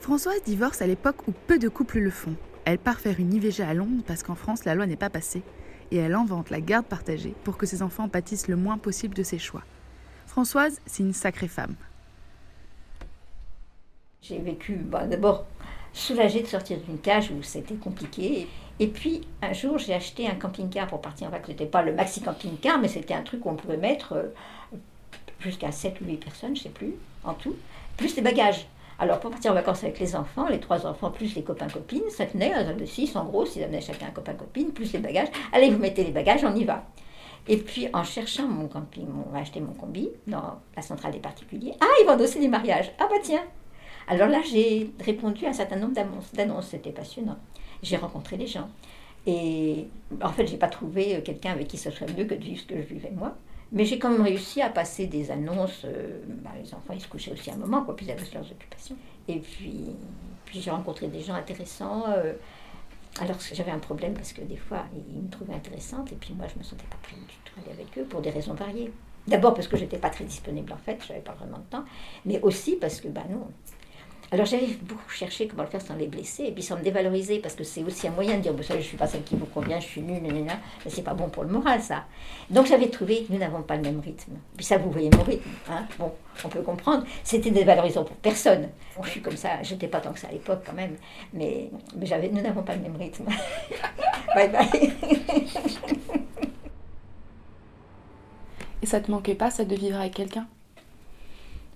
Françoise 0.00 0.42
divorce 0.44 0.82
à 0.82 0.86
l'époque 0.86 1.28
où 1.28 1.32
peu 1.46 1.58
de 1.58 1.68
couples 1.68 1.98
le 1.98 2.10
font. 2.10 2.34
Elle 2.64 2.78
part 2.78 3.00
faire 3.00 3.18
une 3.18 3.34
IVG 3.34 3.62
à 3.62 3.74
Londres 3.74 4.02
parce 4.06 4.22
qu'en 4.22 4.34
France, 4.34 4.64
la 4.64 4.74
loi 4.74 4.86
n'est 4.86 4.96
pas 4.96 5.10
passée. 5.10 5.42
Et 5.90 5.96
elle 5.96 6.14
invente 6.14 6.50
la 6.50 6.60
garde 6.60 6.86
partagée 6.86 7.34
pour 7.42 7.56
que 7.56 7.66
ses 7.66 7.82
enfants 7.82 8.08
pâtissent 8.08 8.48
le 8.48 8.56
moins 8.56 8.78
possible 8.78 9.14
de 9.14 9.22
ses 9.22 9.38
choix. 9.38 9.62
Françoise, 10.26 10.80
c'est 10.86 11.02
une 11.02 11.12
sacrée 11.12 11.48
femme. 11.48 11.74
J'ai 14.22 14.38
vécu, 14.38 14.74
bah, 14.76 15.06
d'abord, 15.06 15.46
soulagée 15.92 16.42
de 16.42 16.46
sortir 16.46 16.78
d'une 16.78 16.98
cage 16.98 17.30
où 17.30 17.42
c'était 17.42 17.74
compliqué. 17.74 18.46
Et 18.78 18.86
puis, 18.86 19.22
un 19.42 19.52
jour, 19.52 19.78
j'ai 19.78 19.94
acheté 19.94 20.26
un 20.26 20.34
camping-car 20.34 20.86
pour 20.86 21.00
partir 21.00 21.28
en 21.28 21.30
vacances. 21.30 21.46
Ce 21.46 21.52
n'était 21.52 21.66
pas 21.66 21.82
le 21.82 21.92
maxi 21.92 22.20
camping-car, 22.20 22.78
mais 22.78 22.88
c'était 22.88 23.14
un 23.14 23.22
truc 23.22 23.44
où 23.44 23.50
on 23.50 23.56
pouvait 23.56 23.76
mettre 23.76 24.14
euh, 24.14 24.34
jusqu'à 25.40 25.72
7 25.72 26.00
ou 26.00 26.04
8 26.04 26.16
personnes, 26.18 26.56
je 26.56 26.60
ne 26.60 26.64
sais 26.64 26.70
plus, 26.70 26.94
en 27.24 27.34
tout, 27.34 27.56
plus 27.96 28.14
les 28.16 28.22
bagages. 28.22 28.66
Alors, 28.98 29.18
pour 29.18 29.30
partir 29.30 29.52
en 29.52 29.54
vacances 29.54 29.82
avec 29.82 29.98
les 29.98 30.14
enfants, 30.14 30.46
les 30.48 30.60
trois 30.60 30.86
enfants, 30.86 31.10
plus 31.10 31.34
les 31.34 31.42
copains-copines, 31.42 32.10
ça 32.10 32.26
tenait 32.26 32.52
à 32.52 32.64
de 32.64 32.84
6, 32.84 33.16
en 33.16 33.24
gros, 33.24 33.46
s'ils 33.46 33.64
amenaient 33.64 33.80
chacun 33.80 34.08
un 34.08 34.10
copain-copine, 34.10 34.72
plus 34.72 34.92
les 34.92 34.98
bagages. 34.98 35.28
Allez, 35.52 35.70
vous 35.70 35.78
mettez 35.78 36.04
les 36.04 36.10
bagages, 36.10 36.44
on 36.44 36.54
y 36.54 36.64
va. 36.64 36.84
Et 37.48 37.56
puis, 37.56 37.88
en 37.94 38.04
cherchant 38.04 38.46
mon 38.46 38.68
camping, 38.68 39.08
on 39.26 39.30
va 39.30 39.38
acheter 39.38 39.60
mon 39.60 39.72
combi 39.72 40.10
dans 40.26 40.60
la 40.76 40.82
centrale 40.82 41.12
des 41.12 41.18
particuliers. 41.18 41.74
Ah, 41.80 41.86
ils 42.02 42.06
vendent 42.06 42.20
aussi 42.20 42.38
des 42.38 42.48
mariages. 42.48 42.92
Ah, 42.98 43.06
bah 43.10 43.16
tiens. 43.22 43.42
Alors 44.10 44.28
là, 44.28 44.40
j'ai 44.42 44.90
répondu 44.98 45.46
à 45.46 45.50
un 45.50 45.52
certain 45.52 45.76
nombre 45.76 45.94
d'annonces. 46.34 46.66
C'était 46.66 46.90
passionnant. 46.90 47.38
J'ai 47.80 47.96
rencontré 47.96 48.36
les 48.36 48.48
gens. 48.48 48.68
Et 49.24 49.86
en 50.20 50.32
fait, 50.32 50.48
j'ai 50.48 50.56
pas 50.56 50.66
trouvé 50.68 51.22
quelqu'un 51.22 51.52
avec 51.52 51.68
qui 51.68 51.78
ce 51.78 51.92
serait 51.92 52.12
mieux 52.16 52.24
que 52.24 52.34
de 52.34 52.42
vivre 52.42 52.60
ce 52.60 52.66
que 52.66 52.74
je 52.76 52.82
vivais 52.82 53.12
moi. 53.12 53.36
Mais 53.70 53.84
j'ai 53.84 54.00
quand 54.00 54.10
même 54.10 54.22
réussi 54.22 54.60
à 54.62 54.68
passer 54.68 55.06
des 55.06 55.30
annonces. 55.30 55.82
euh, 55.84 56.18
bah, 56.42 56.50
les 56.60 56.74
enfants, 56.74 56.92
ils 56.92 57.00
se 57.00 57.06
couchaient 57.06 57.30
aussi 57.30 57.52
un 57.52 57.56
moment, 57.56 57.84
quoi, 57.84 57.94
puis 57.94 58.06
ils 58.06 58.10
avaient 58.10 58.26
leurs 58.34 58.50
occupations. 58.50 58.96
Et 59.28 59.38
puis, 59.38 59.84
puis 60.44 60.60
j'ai 60.60 60.72
rencontré 60.72 61.06
des 61.06 61.20
gens 61.20 61.34
intéressants. 61.34 62.04
euh, 62.08 62.32
alors 63.20 63.36
j'avais 63.52 63.70
un 63.70 63.78
problème 63.78 64.14
parce 64.14 64.32
que 64.32 64.40
des 64.42 64.56
fois, 64.56 64.86
ils 65.14 65.22
me 65.22 65.28
trouvaient 65.30 65.54
intéressante 65.54 66.10
et 66.12 66.16
puis 66.16 66.34
moi, 66.34 66.46
je 66.52 66.58
me 66.58 66.64
sentais 66.64 66.86
pas 66.90 66.96
prête 67.02 67.18
du 67.18 67.34
tout 67.44 67.52
aller 67.60 67.72
avec 67.72 67.96
eux 67.98 68.04
pour 68.04 68.20
des 68.20 68.30
raisons 68.30 68.54
variées. 68.54 68.92
D'abord 69.28 69.54
parce 69.54 69.68
que 69.68 69.76
je 69.76 69.82
n'étais 69.82 69.98
pas 69.98 70.10
très 70.10 70.24
disponible 70.24 70.72
en 70.72 70.76
fait, 70.78 70.98
je 71.04 71.08
n'avais 71.12 71.22
pas 71.22 71.34
vraiment 71.34 71.58
de 71.58 71.64
temps, 71.70 71.84
mais 72.24 72.40
aussi 72.42 72.76
parce 72.76 73.00
que, 73.00 73.08
bah 73.08 73.24
non. 73.30 73.46
Alors 74.32 74.46
j'avais 74.46 74.68
beaucoup 74.82 75.10
cherché 75.10 75.48
comment 75.48 75.64
le 75.64 75.68
faire 75.68 75.82
sans 75.82 75.96
les 75.96 76.06
blesser 76.06 76.44
et 76.44 76.52
puis 76.52 76.62
sans 76.62 76.76
me 76.76 76.82
dévaloriser 76.82 77.40
parce 77.40 77.56
que 77.56 77.64
c'est 77.64 77.82
aussi 77.82 78.06
un 78.06 78.12
moyen 78.12 78.36
de 78.36 78.42
dire, 78.42 78.52
vous 78.52 78.62
savez, 78.62 78.80
je 78.80 78.86
suis 78.86 78.96
pas 78.96 79.08
celle 79.08 79.24
qui 79.24 79.34
vous 79.34 79.46
convient, 79.46 79.80
je 79.80 79.86
suis 79.86 80.02
nulle, 80.02 80.22
nanana, 80.22 80.52
c'est 80.86 81.02
pas 81.02 81.14
bon 81.14 81.28
pour 81.28 81.42
le 81.42 81.50
moral 81.50 81.82
ça. 81.82 82.04
Donc 82.48 82.66
j'avais 82.66 82.88
trouvé, 82.88 83.26
nous 83.28 83.38
n'avons 83.38 83.62
pas 83.62 83.74
le 83.74 83.82
même 83.82 83.98
rythme. 83.98 84.34
Puis 84.56 84.64
ça, 84.64 84.78
vous 84.78 84.90
voyez 84.92 85.10
mon 85.16 85.24
rythme, 85.24 85.50
hein 85.68 85.84
bon, 85.98 86.12
on 86.44 86.48
peut 86.48 86.62
comprendre. 86.62 87.04
C'était 87.24 87.50
dévalorisant 87.50 88.04
pour 88.04 88.14
personne. 88.16 88.68
Bon, 88.96 89.02
je 89.02 89.10
suis 89.10 89.20
comme 89.20 89.36
ça, 89.36 89.62
j'étais 89.62 89.88
pas 89.88 90.00
tant 90.00 90.12
que 90.12 90.20
ça 90.20 90.28
à 90.28 90.32
l'époque 90.32 90.62
quand 90.64 90.74
même, 90.74 90.96
mais, 91.32 91.68
mais 91.96 92.06
j'avais, 92.06 92.28
nous 92.28 92.40
n'avons 92.40 92.62
pas 92.62 92.76
le 92.76 92.82
même 92.82 92.96
rythme. 92.96 93.24
bye 94.36 94.48
bye. 94.48 94.92
Et 98.82 98.86
ça 98.86 99.00
te 99.00 99.10
manquait 99.10 99.34
pas, 99.34 99.50
ça, 99.50 99.64
de 99.64 99.74
vivre 99.74 99.98
avec 99.98 100.14
quelqu'un? 100.14 100.46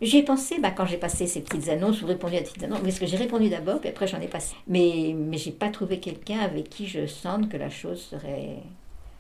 J'y 0.04 0.18
ai 0.18 0.22
pensé 0.22 0.58
bah, 0.58 0.70
quand 0.70 0.84
j'ai 0.84 0.98
passé 0.98 1.26
ces 1.26 1.40
petites 1.40 1.68
annonces 1.70 2.02
ou 2.02 2.06
répondu 2.06 2.36
à 2.36 2.38
ces 2.38 2.44
petites 2.44 2.64
annonces, 2.64 2.80
parce 2.80 2.98
que 2.98 3.06
j'ai 3.06 3.16
répondu 3.16 3.48
d'abord, 3.48 3.80
puis 3.80 3.88
après 3.88 4.06
j'en 4.06 4.20
ai 4.20 4.28
passé. 4.28 4.54
Mais, 4.68 5.14
mais 5.16 5.38
j'ai 5.38 5.50
pas 5.50 5.70
trouvé 5.70 5.98
quelqu'un 5.98 6.40
avec 6.40 6.68
qui 6.68 6.86
je 6.86 7.06
sente 7.06 7.48
que 7.48 7.56
la 7.56 7.70
chose 7.70 8.02
serait 8.02 8.58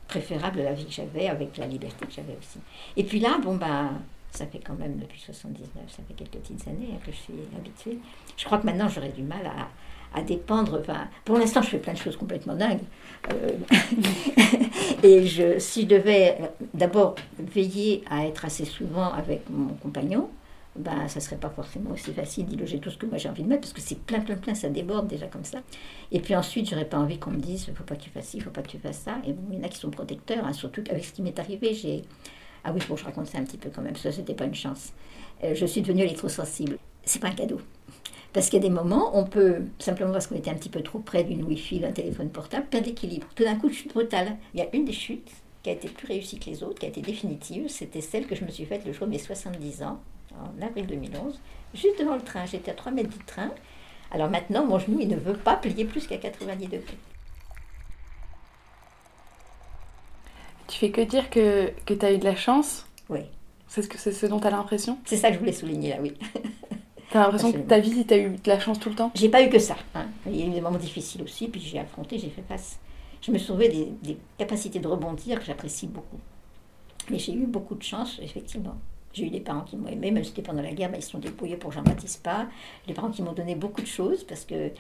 préférable 0.08 0.60
à 0.60 0.64
la 0.64 0.72
vie 0.74 0.84
que 0.84 0.92
j'avais, 0.92 1.28
avec 1.28 1.56
la 1.56 1.66
liberté 1.66 2.04
que 2.04 2.12
j'avais 2.12 2.36
aussi. 2.38 2.58
Et 2.98 3.04
puis 3.04 3.18
là, 3.18 3.38
bon, 3.42 3.56
bah, 3.56 3.92
ça 4.30 4.44
fait 4.46 4.60
quand 4.64 4.78
même 4.78 4.98
depuis 4.98 5.18
79, 5.20 5.68
ça 5.88 6.02
fait 6.06 6.14
quelques 6.14 6.42
petites 6.42 6.68
années 6.68 6.90
hein, 6.92 6.98
que 7.04 7.12
je 7.12 7.16
suis 7.16 7.34
habituée. 7.56 7.98
Je 8.36 8.44
crois 8.44 8.58
que 8.58 8.66
maintenant 8.66 8.88
j'aurais 8.88 9.08
du 9.08 9.22
mal 9.22 9.46
à, 9.46 10.18
à 10.18 10.22
dépendre. 10.22 10.80
Enfin, 10.80 11.08
pour 11.24 11.38
l'instant, 11.38 11.62
je 11.62 11.68
fais 11.68 11.78
plein 11.78 11.94
de 11.94 11.98
choses 11.98 12.18
complètement 12.18 12.56
dingues. 12.56 12.82
Euh, 13.32 13.50
et 15.02 15.26
je, 15.26 15.58
si 15.58 15.82
je 15.82 15.86
devais 15.86 16.36
euh, 16.40 16.46
d'abord 16.74 17.14
veiller 17.38 18.04
à 18.10 18.26
être 18.26 18.44
assez 18.44 18.66
souvent 18.66 19.12
avec 19.12 19.48
mon 19.48 19.74
compagnon, 19.74 20.28
ben, 20.76 21.06
ça 21.08 21.20
serait 21.20 21.36
pas 21.36 21.50
forcément 21.50 21.90
aussi 21.90 22.12
facile 22.12 22.46
d'y 22.46 22.56
loger 22.56 22.78
tout 22.78 22.90
ce 22.90 22.98
que 22.98 23.06
moi 23.06 23.18
j'ai 23.18 23.28
envie 23.28 23.42
de 23.42 23.48
mettre, 23.48 23.62
parce 23.62 23.72
que 23.72 23.80
c'est 23.80 23.98
plein, 23.98 24.20
plein, 24.20 24.36
plein, 24.36 24.54
ça 24.54 24.68
déborde 24.68 25.06
déjà 25.06 25.26
comme 25.26 25.44
ça. 25.44 25.58
Et 26.10 26.20
puis 26.20 26.34
ensuite, 26.34 26.68
j'aurais 26.68 26.88
pas 26.88 26.98
envie 26.98 27.18
qu'on 27.18 27.30
me 27.30 27.40
dise, 27.40 27.70
faut 27.74 27.84
pas 27.84 27.96
que 27.96 28.02
tu 28.02 28.10
fasses 28.10 28.28
ci, 28.28 28.40
faut 28.40 28.50
pas 28.50 28.62
que 28.62 28.68
tu 28.68 28.78
fasses 28.78 28.98
ça. 28.98 29.18
Et 29.26 29.32
bon, 29.32 29.42
il 29.52 29.58
y 29.58 29.60
en 29.60 29.64
a 29.64 29.68
qui 29.68 29.78
sont 29.78 29.90
protecteurs, 29.90 30.44
hein, 30.44 30.52
surtout 30.52 30.82
avec 30.90 31.04
ce 31.04 31.12
qui 31.12 31.22
m'est 31.22 31.38
arrivé, 31.38 31.74
j'ai... 31.74 32.02
Ah 32.64 32.72
oui, 32.74 32.80
bon, 32.88 32.96
je 32.96 33.04
raconte 33.04 33.26
ça 33.26 33.38
un 33.38 33.44
petit 33.44 33.58
peu 33.58 33.70
quand 33.74 33.82
même, 33.82 33.96
ça, 33.96 34.10
c'était 34.10 34.34
pas 34.34 34.46
une 34.46 34.54
chance. 34.54 34.92
Euh, 35.44 35.54
je 35.54 35.66
suis 35.66 35.82
devenue 35.82 36.02
électrosensible. 36.02 36.78
C'est 37.04 37.20
pas 37.20 37.28
un 37.28 37.34
cadeau. 37.34 37.60
Parce 38.32 38.48
qu'il 38.48 38.60
y 38.60 38.66
a 38.66 38.68
des 38.68 38.74
moments, 38.74 39.16
on 39.16 39.24
peut, 39.24 39.62
simplement 39.78 40.12
parce 40.12 40.26
qu'on 40.26 40.34
était 40.34 40.50
un 40.50 40.54
petit 40.54 40.70
peu 40.70 40.82
trop 40.82 40.98
près 40.98 41.22
d'une 41.22 41.44
Wi-Fi, 41.44 41.80
d'un 41.80 41.92
téléphone 41.92 42.30
portable, 42.30 42.66
perdre 42.66 42.88
l'équilibre. 42.88 43.28
Tout 43.36 43.44
d'un 43.44 43.54
coup, 43.54 43.70
chute 43.70 43.92
brutale. 43.92 44.36
Il 44.54 44.60
y 44.60 44.62
a 44.62 44.74
une 44.74 44.84
des 44.84 44.92
chutes 44.92 45.30
qui 45.62 45.70
a 45.70 45.72
été 45.72 45.88
plus 45.88 46.08
réussie 46.08 46.38
que 46.38 46.50
les 46.50 46.64
autres, 46.64 46.80
qui 46.80 46.86
a 46.86 46.88
été 46.88 47.00
définitive. 47.00 47.68
C'était 47.68 48.00
celle 48.00 48.26
que 48.26 48.34
je 48.34 48.44
me 48.44 48.50
suis 48.50 48.64
faite 48.64 48.84
le 48.84 48.92
jour 48.92 49.06
de 49.06 49.12
mes 49.12 49.18
70 49.18 49.84
ans, 49.84 50.00
en 50.42 50.62
avril 50.66 50.86
2011, 50.86 51.40
juste 51.74 51.98
devant 51.98 52.14
le 52.16 52.22
train. 52.22 52.46
J'étais 52.46 52.70
à 52.70 52.74
3 52.74 52.92
mètres 52.92 53.10
du 53.10 53.18
train. 53.24 53.50
Alors 54.10 54.30
maintenant, 54.30 54.64
mon 54.64 54.78
genou, 54.78 54.98
il 55.00 55.08
ne 55.08 55.16
veut 55.16 55.36
pas 55.36 55.56
plier 55.56 55.84
plus 55.84 56.06
qu'à 56.06 56.18
90 56.18 56.66
degrés. 56.66 56.98
Tu 60.68 60.78
fais 60.78 60.90
que 60.90 61.00
dire 61.02 61.30
que, 61.30 61.70
que 61.84 61.94
tu 61.94 62.06
as 62.06 62.12
eu 62.12 62.18
de 62.18 62.24
la 62.24 62.36
chance 62.36 62.86
Oui. 63.08 63.20
C'est 63.68 63.82
ce, 63.82 63.88
que, 63.88 63.98
c'est 63.98 64.12
ce 64.12 64.26
dont 64.26 64.40
tu 64.40 64.46
as 64.46 64.50
l'impression 64.50 64.98
C'est 65.04 65.16
ça 65.16 65.28
que 65.28 65.34
je 65.34 65.38
voulais 65.40 65.52
souligner 65.52 65.90
là, 65.90 65.96
oui. 66.00 66.14
Tu 67.10 67.18
as 67.18 67.22
l'impression 67.22 67.52
que 67.52 67.58
ta 67.58 67.78
vie, 67.78 68.04
tu 68.06 68.14
as 68.14 68.16
eu 68.18 68.30
de 68.30 68.48
la 68.48 68.58
chance 68.58 68.80
tout 68.80 68.88
le 68.88 68.94
temps 68.96 69.12
J'ai 69.14 69.28
pas 69.28 69.42
eu 69.42 69.48
que 69.48 69.58
ça. 69.58 69.76
hein. 69.94 70.06
Il 70.26 70.36
y 70.36 70.42
a 70.42 70.46
eu 70.46 70.50
des 70.50 70.60
moments 70.60 70.78
difficiles 70.78 71.22
aussi, 71.22 71.46
puis 71.48 71.60
j'ai 71.60 71.78
affronté, 71.78 72.18
j'ai 72.18 72.30
fait 72.30 72.42
face. 72.42 72.78
Je 73.20 73.30
me 73.30 73.38
trouvais 73.38 73.68
des, 73.68 73.84
des 74.02 74.18
capacités 74.36 74.80
de 74.80 74.88
rebondir 74.88 75.38
que 75.38 75.44
j'apprécie 75.44 75.86
beaucoup. 75.86 76.18
Mais 77.10 77.18
j'ai 77.18 77.32
eu 77.34 77.46
beaucoup 77.46 77.74
de 77.76 77.82
chance, 77.84 78.18
effectivement. 78.20 78.74
J'ai 79.14 79.26
eu 79.26 79.30
des 79.30 79.40
parents 79.40 79.62
qui 79.62 79.76
m'ont 79.76 79.88
aimé, 79.88 80.10
même 80.10 80.24
si 80.24 80.30
c'était 80.30 80.42
pendant 80.42 80.62
la 80.62 80.72
guerre, 80.72 80.90
ben, 80.90 80.98
ils 80.98 81.02
se 81.02 81.10
sont 81.10 81.18
débrouillés 81.18 81.56
pour 81.56 81.70
que 81.70 81.76
j'en 81.76 81.82
baptise 81.82 82.16
pas. 82.16 82.48
Des 82.86 82.92
parents 82.94 83.10
qui 83.10 83.22
m'ont 83.22 83.32
donné 83.32 83.54
beaucoup 83.54 83.80
de 83.80 83.86
choses, 83.86 84.24
parce 84.24 84.44
que 84.44 84.70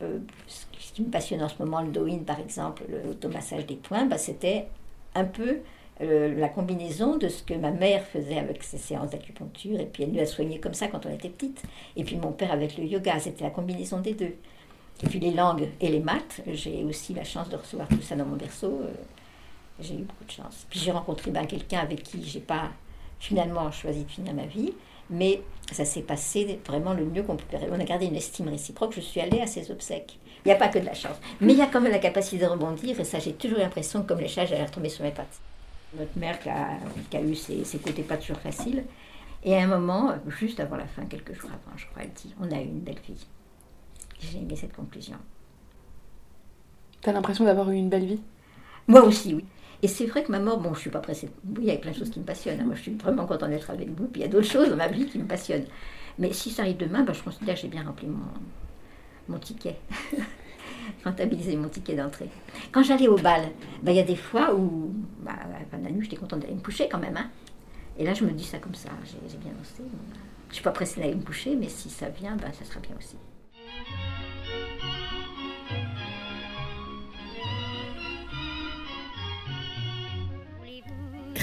euh, 0.00 0.18
ce 0.46 0.92
qui 0.92 1.02
me 1.02 1.10
passionne 1.10 1.42
en 1.42 1.48
ce 1.48 1.62
moment, 1.62 1.82
le 1.82 1.90
Doin 1.90 2.18
par 2.18 2.38
exemple, 2.40 2.84
l'automassage 3.04 3.66
des 3.66 3.74
poings, 3.74 4.06
ben, 4.06 4.16
c'était 4.16 4.68
un 5.14 5.24
peu 5.24 5.58
euh, 6.00 6.38
la 6.38 6.48
combinaison 6.48 7.16
de 7.16 7.28
ce 7.28 7.42
que 7.42 7.54
ma 7.54 7.70
mère 7.70 8.04
faisait 8.04 8.38
avec 8.38 8.62
ses 8.62 8.78
séances 8.78 9.10
d'acupuncture, 9.10 9.78
et 9.80 9.86
puis 9.86 10.04
elle 10.04 10.12
nous 10.12 10.20
a 10.20 10.26
soignés 10.26 10.60
comme 10.60 10.74
ça 10.74 10.88
quand 10.88 11.04
on 11.06 11.10
était 11.10 11.28
petite, 11.28 11.62
et 11.96 12.04
puis 12.04 12.16
mon 12.16 12.32
père 12.32 12.52
avec 12.52 12.78
le 12.78 12.84
yoga, 12.84 13.18
c'était 13.18 13.44
la 13.44 13.50
combinaison 13.50 14.00
des 14.00 14.14
deux. 14.14 14.34
Et 15.02 15.06
puis 15.08 15.18
les 15.18 15.32
langues 15.32 15.68
et 15.80 15.88
les 15.88 15.98
maths, 15.98 16.40
j'ai 16.46 16.84
aussi 16.84 17.14
la 17.14 17.24
chance 17.24 17.48
de 17.48 17.56
recevoir 17.56 17.88
tout 17.88 18.00
ça 18.00 18.14
dans 18.14 18.24
mon 18.24 18.36
berceau. 18.36 18.80
euh, 18.82 18.92
j'ai 19.80 19.94
eu 19.94 20.02
beaucoup 20.02 20.24
de 20.24 20.30
chance. 20.30 20.66
Puis 20.70 20.78
j'ai 20.78 20.92
rencontré 20.92 21.32
ben, 21.32 21.46
quelqu'un 21.46 21.80
avec 21.80 22.02
qui 22.04 22.22
j'ai 22.22 22.40
pas 22.40 22.70
finalement 23.18 23.70
choisi 23.70 24.04
de 24.04 24.10
finir 24.10 24.34
ma 24.34 24.46
vie, 24.46 24.72
mais 25.10 25.42
ça 25.72 25.84
s'est 25.84 26.02
passé 26.02 26.60
vraiment 26.66 26.94
le 26.94 27.04
mieux 27.04 27.22
qu'on 27.22 27.36
pouvait. 27.36 27.68
On 27.70 27.80
a 27.80 27.84
gardé 27.84 28.06
une 28.06 28.16
estime 28.16 28.48
réciproque. 28.48 28.94
Je 28.94 29.00
suis 29.00 29.20
allée 29.20 29.40
à 29.40 29.46
ses 29.46 29.70
obsèques. 29.70 30.18
Il 30.44 30.48
n'y 30.48 30.52
a 30.52 30.56
pas 30.56 30.68
que 30.68 30.78
de 30.78 30.84
la 30.84 30.94
chance, 30.94 31.16
mais 31.40 31.54
il 31.54 31.58
y 31.58 31.62
a 31.62 31.66
quand 31.66 31.80
même 31.80 31.92
la 31.92 31.98
capacité 31.98 32.44
de 32.44 32.50
rebondir, 32.50 33.00
et 33.00 33.04
ça, 33.04 33.18
j'ai 33.18 33.32
toujours 33.32 33.58
l'impression 33.58 34.02
que 34.02 34.08
comme 34.08 34.20
les 34.20 34.28
chats, 34.28 34.44
j'allais 34.44 34.66
retomber 34.66 34.90
sur 34.90 35.02
mes 35.02 35.10
pattes. 35.10 35.40
Notre 35.98 36.18
mère 36.18 36.38
qui 36.38 36.50
a, 36.50 36.76
qui 37.08 37.16
a 37.16 37.22
eu 37.22 37.34
ses, 37.34 37.64
ses 37.64 37.78
côtés 37.78 38.02
pas 38.02 38.18
toujours 38.18 38.36
faciles, 38.36 38.84
et 39.42 39.56
à 39.56 39.62
un 39.62 39.66
moment, 39.66 40.14
juste 40.26 40.60
avant 40.60 40.76
la 40.76 40.86
fin, 40.86 41.06
quelques 41.06 41.32
jours 41.32 41.50
avant, 41.50 41.76
je 41.76 41.86
crois, 41.86 42.02
elle 42.02 42.12
dit 42.12 42.34
On 42.40 42.50
a 42.50 42.60
eu 42.60 42.66
une 42.66 42.80
belle 42.80 42.98
fille. 42.98 43.26
J'ai 44.20 44.38
aimé 44.38 44.56
cette 44.56 44.74
conclusion. 44.74 45.16
Tu 47.00 47.08
as 47.08 47.12
l'impression 47.12 47.44
d'avoir 47.44 47.70
eu 47.70 47.76
une 47.76 47.88
belle 47.88 48.06
vie? 48.06 48.20
Moi 48.86 49.02
aussi, 49.02 49.34
oui. 49.34 49.44
Et 49.82 49.88
c'est 49.88 50.06
vrai 50.06 50.22
que 50.24 50.32
ma 50.32 50.38
mort, 50.38 50.58
bon, 50.58 50.72
je 50.74 50.80
suis 50.80 50.90
pas 50.90 51.00
pressée. 51.00 51.28
Oui, 51.44 51.56
il 51.62 51.64
y 51.64 51.70
a 51.70 51.76
plein 51.76 51.90
de 51.92 51.96
choses 51.96 52.10
qui 52.10 52.20
me 52.20 52.24
passionnent. 52.24 52.60
hein. 52.60 52.64
Moi, 52.64 52.74
je 52.74 52.82
suis 52.82 52.94
vraiment 52.94 53.26
contente 53.26 53.50
d'être 53.50 53.70
avec 53.70 53.88
vous. 53.90 54.06
Puis 54.06 54.20
il 54.20 54.24
y 54.24 54.26
a 54.26 54.28
d'autres 54.28 54.46
choses 54.50 54.68
dans 54.70 54.76
ma 54.76 54.88
vie 54.88 55.06
qui 55.06 55.18
me 55.18 55.24
passionnent. 55.26 55.66
Mais 56.18 56.32
si 56.32 56.50
ça 56.50 56.62
arrive 56.62 56.76
demain, 56.78 57.02
ben, 57.02 57.12
je 57.12 57.22
considère 57.22 57.54
que 57.54 57.60
j'ai 57.60 57.68
bien 57.68 57.82
rempli 57.84 58.06
mon, 58.06 58.18
mon 59.28 59.38
ticket. 59.38 59.76
Rentabiliser 61.04 61.56
mon 61.56 61.68
ticket 61.68 61.96
d'entrée. 61.96 62.28
Quand 62.72 62.82
j'allais 62.82 63.08
au 63.08 63.16
bal, 63.16 63.42
ben, 63.82 63.92
il 63.92 63.96
y 63.96 64.00
a 64.00 64.04
des 64.04 64.16
fois 64.16 64.54
où, 64.54 64.94
bah, 65.20 65.32
à 65.32 65.58
la 65.58 65.64
fin 65.66 65.78
de 65.78 65.84
la 65.84 65.90
nuit, 65.90 66.02
j'étais 66.04 66.16
contente 66.16 66.40
d'aller 66.40 66.54
me 66.54 66.60
coucher 66.60 66.88
quand 66.88 66.98
même. 66.98 67.16
hein. 67.16 67.28
Et 67.98 68.04
là, 68.04 68.14
je 68.14 68.24
me 68.24 68.30
dis 68.30 68.44
ça 68.44 68.58
comme 68.58 68.74
ça. 68.74 68.90
J'ai 69.04 69.36
bien 69.38 69.50
ben, 69.52 69.84
Je 70.48 70.54
suis 70.54 70.64
pas 70.64 70.70
pressée 70.72 71.00
d'aller 71.00 71.14
me 71.14 71.22
coucher, 71.22 71.56
mais 71.56 71.68
si 71.68 71.90
ça 71.90 72.08
vient, 72.08 72.36
ben, 72.36 72.52
ça 72.52 72.64
sera 72.64 72.80
bien 72.80 72.96
aussi. 72.98 73.16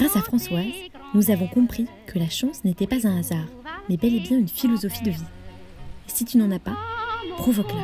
Grâce 0.01 0.17
à 0.17 0.21
Françoise, 0.21 0.65
nous 1.13 1.29
avons 1.29 1.45
compris 1.45 1.85
que 2.07 2.17
la 2.17 2.27
chance 2.27 2.63
n'était 2.63 2.87
pas 2.87 3.07
un 3.07 3.19
hasard, 3.19 3.45
mais 3.87 3.97
bel 3.97 4.15
et 4.15 4.19
bien 4.19 4.39
une 4.39 4.47
philosophie 4.47 5.03
de 5.03 5.11
vie. 5.11 5.21
Et 6.07 6.11
si 6.11 6.25
tu 6.25 6.39
n'en 6.39 6.49
as 6.49 6.57
pas, 6.57 6.75
provoque-la. 7.37 7.83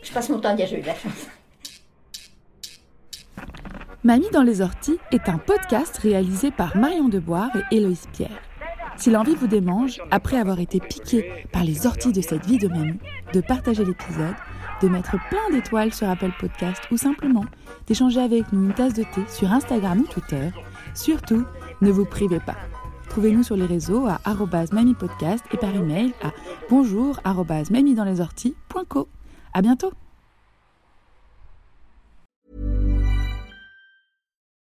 Je 0.00 0.12
passe 0.12 0.28
mon 0.28 0.38
temps 0.38 0.50
à 0.50 0.54
dire 0.54 0.68
j'ai 0.68 0.78
eu 0.78 0.82
de 0.82 0.86
la 0.86 0.94
chance. 0.94 1.26
Mamie 4.04 4.30
dans 4.32 4.44
les 4.44 4.60
orties 4.60 4.98
est 5.10 5.28
un 5.28 5.38
podcast 5.38 5.98
réalisé 5.98 6.52
par 6.52 6.76
Marion 6.76 7.08
Deboire 7.08 7.50
et 7.56 7.74
Héloïse 7.74 8.06
Pierre. 8.12 8.40
Si 8.96 9.10
l'envie 9.10 9.34
vous 9.34 9.48
démange, 9.48 10.00
après 10.12 10.36
avoir 10.36 10.60
été 10.60 10.78
piqué 10.78 11.48
par 11.50 11.64
les 11.64 11.88
orties 11.88 12.12
de 12.12 12.20
cette 12.20 12.46
vie 12.46 12.58
de 12.58 12.68
mamie, 12.68 13.00
de 13.32 13.40
partager 13.40 13.84
l'épisode, 13.84 14.36
de 14.80 14.88
mettre 14.88 15.16
plein 15.28 15.50
d'étoiles 15.50 15.92
sur 15.92 16.08
Apple 16.08 16.32
Podcast 16.38 16.82
ou 16.90 16.96
simplement 16.96 17.44
d'échanger 17.86 18.20
avec 18.20 18.52
nous 18.52 18.64
une 18.64 18.74
tasse 18.74 18.94
de 18.94 19.02
thé 19.02 19.22
sur 19.28 19.52
Instagram 19.52 20.00
ou 20.00 20.06
Twitter, 20.06 20.50
surtout, 20.94 21.44
ne 21.80 21.90
vous 21.90 22.04
privez 22.04 22.40
pas. 22.40 22.56
Trouvez-nous 23.08 23.42
sur 23.42 23.56
les 23.56 23.66
réseaux 23.66 24.06
à 24.06 24.20
mamipodcast 24.72 25.44
et 25.52 25.56
par 25.56 25.74
email 25.74 26.14
à 26.22 26.30
bonjour 26.68 27.18
arobase 27.24 27.70
mamiedansliesorties.co. 27.70 29.08
À 29.52 29.62
bientôt! 29.62 29.92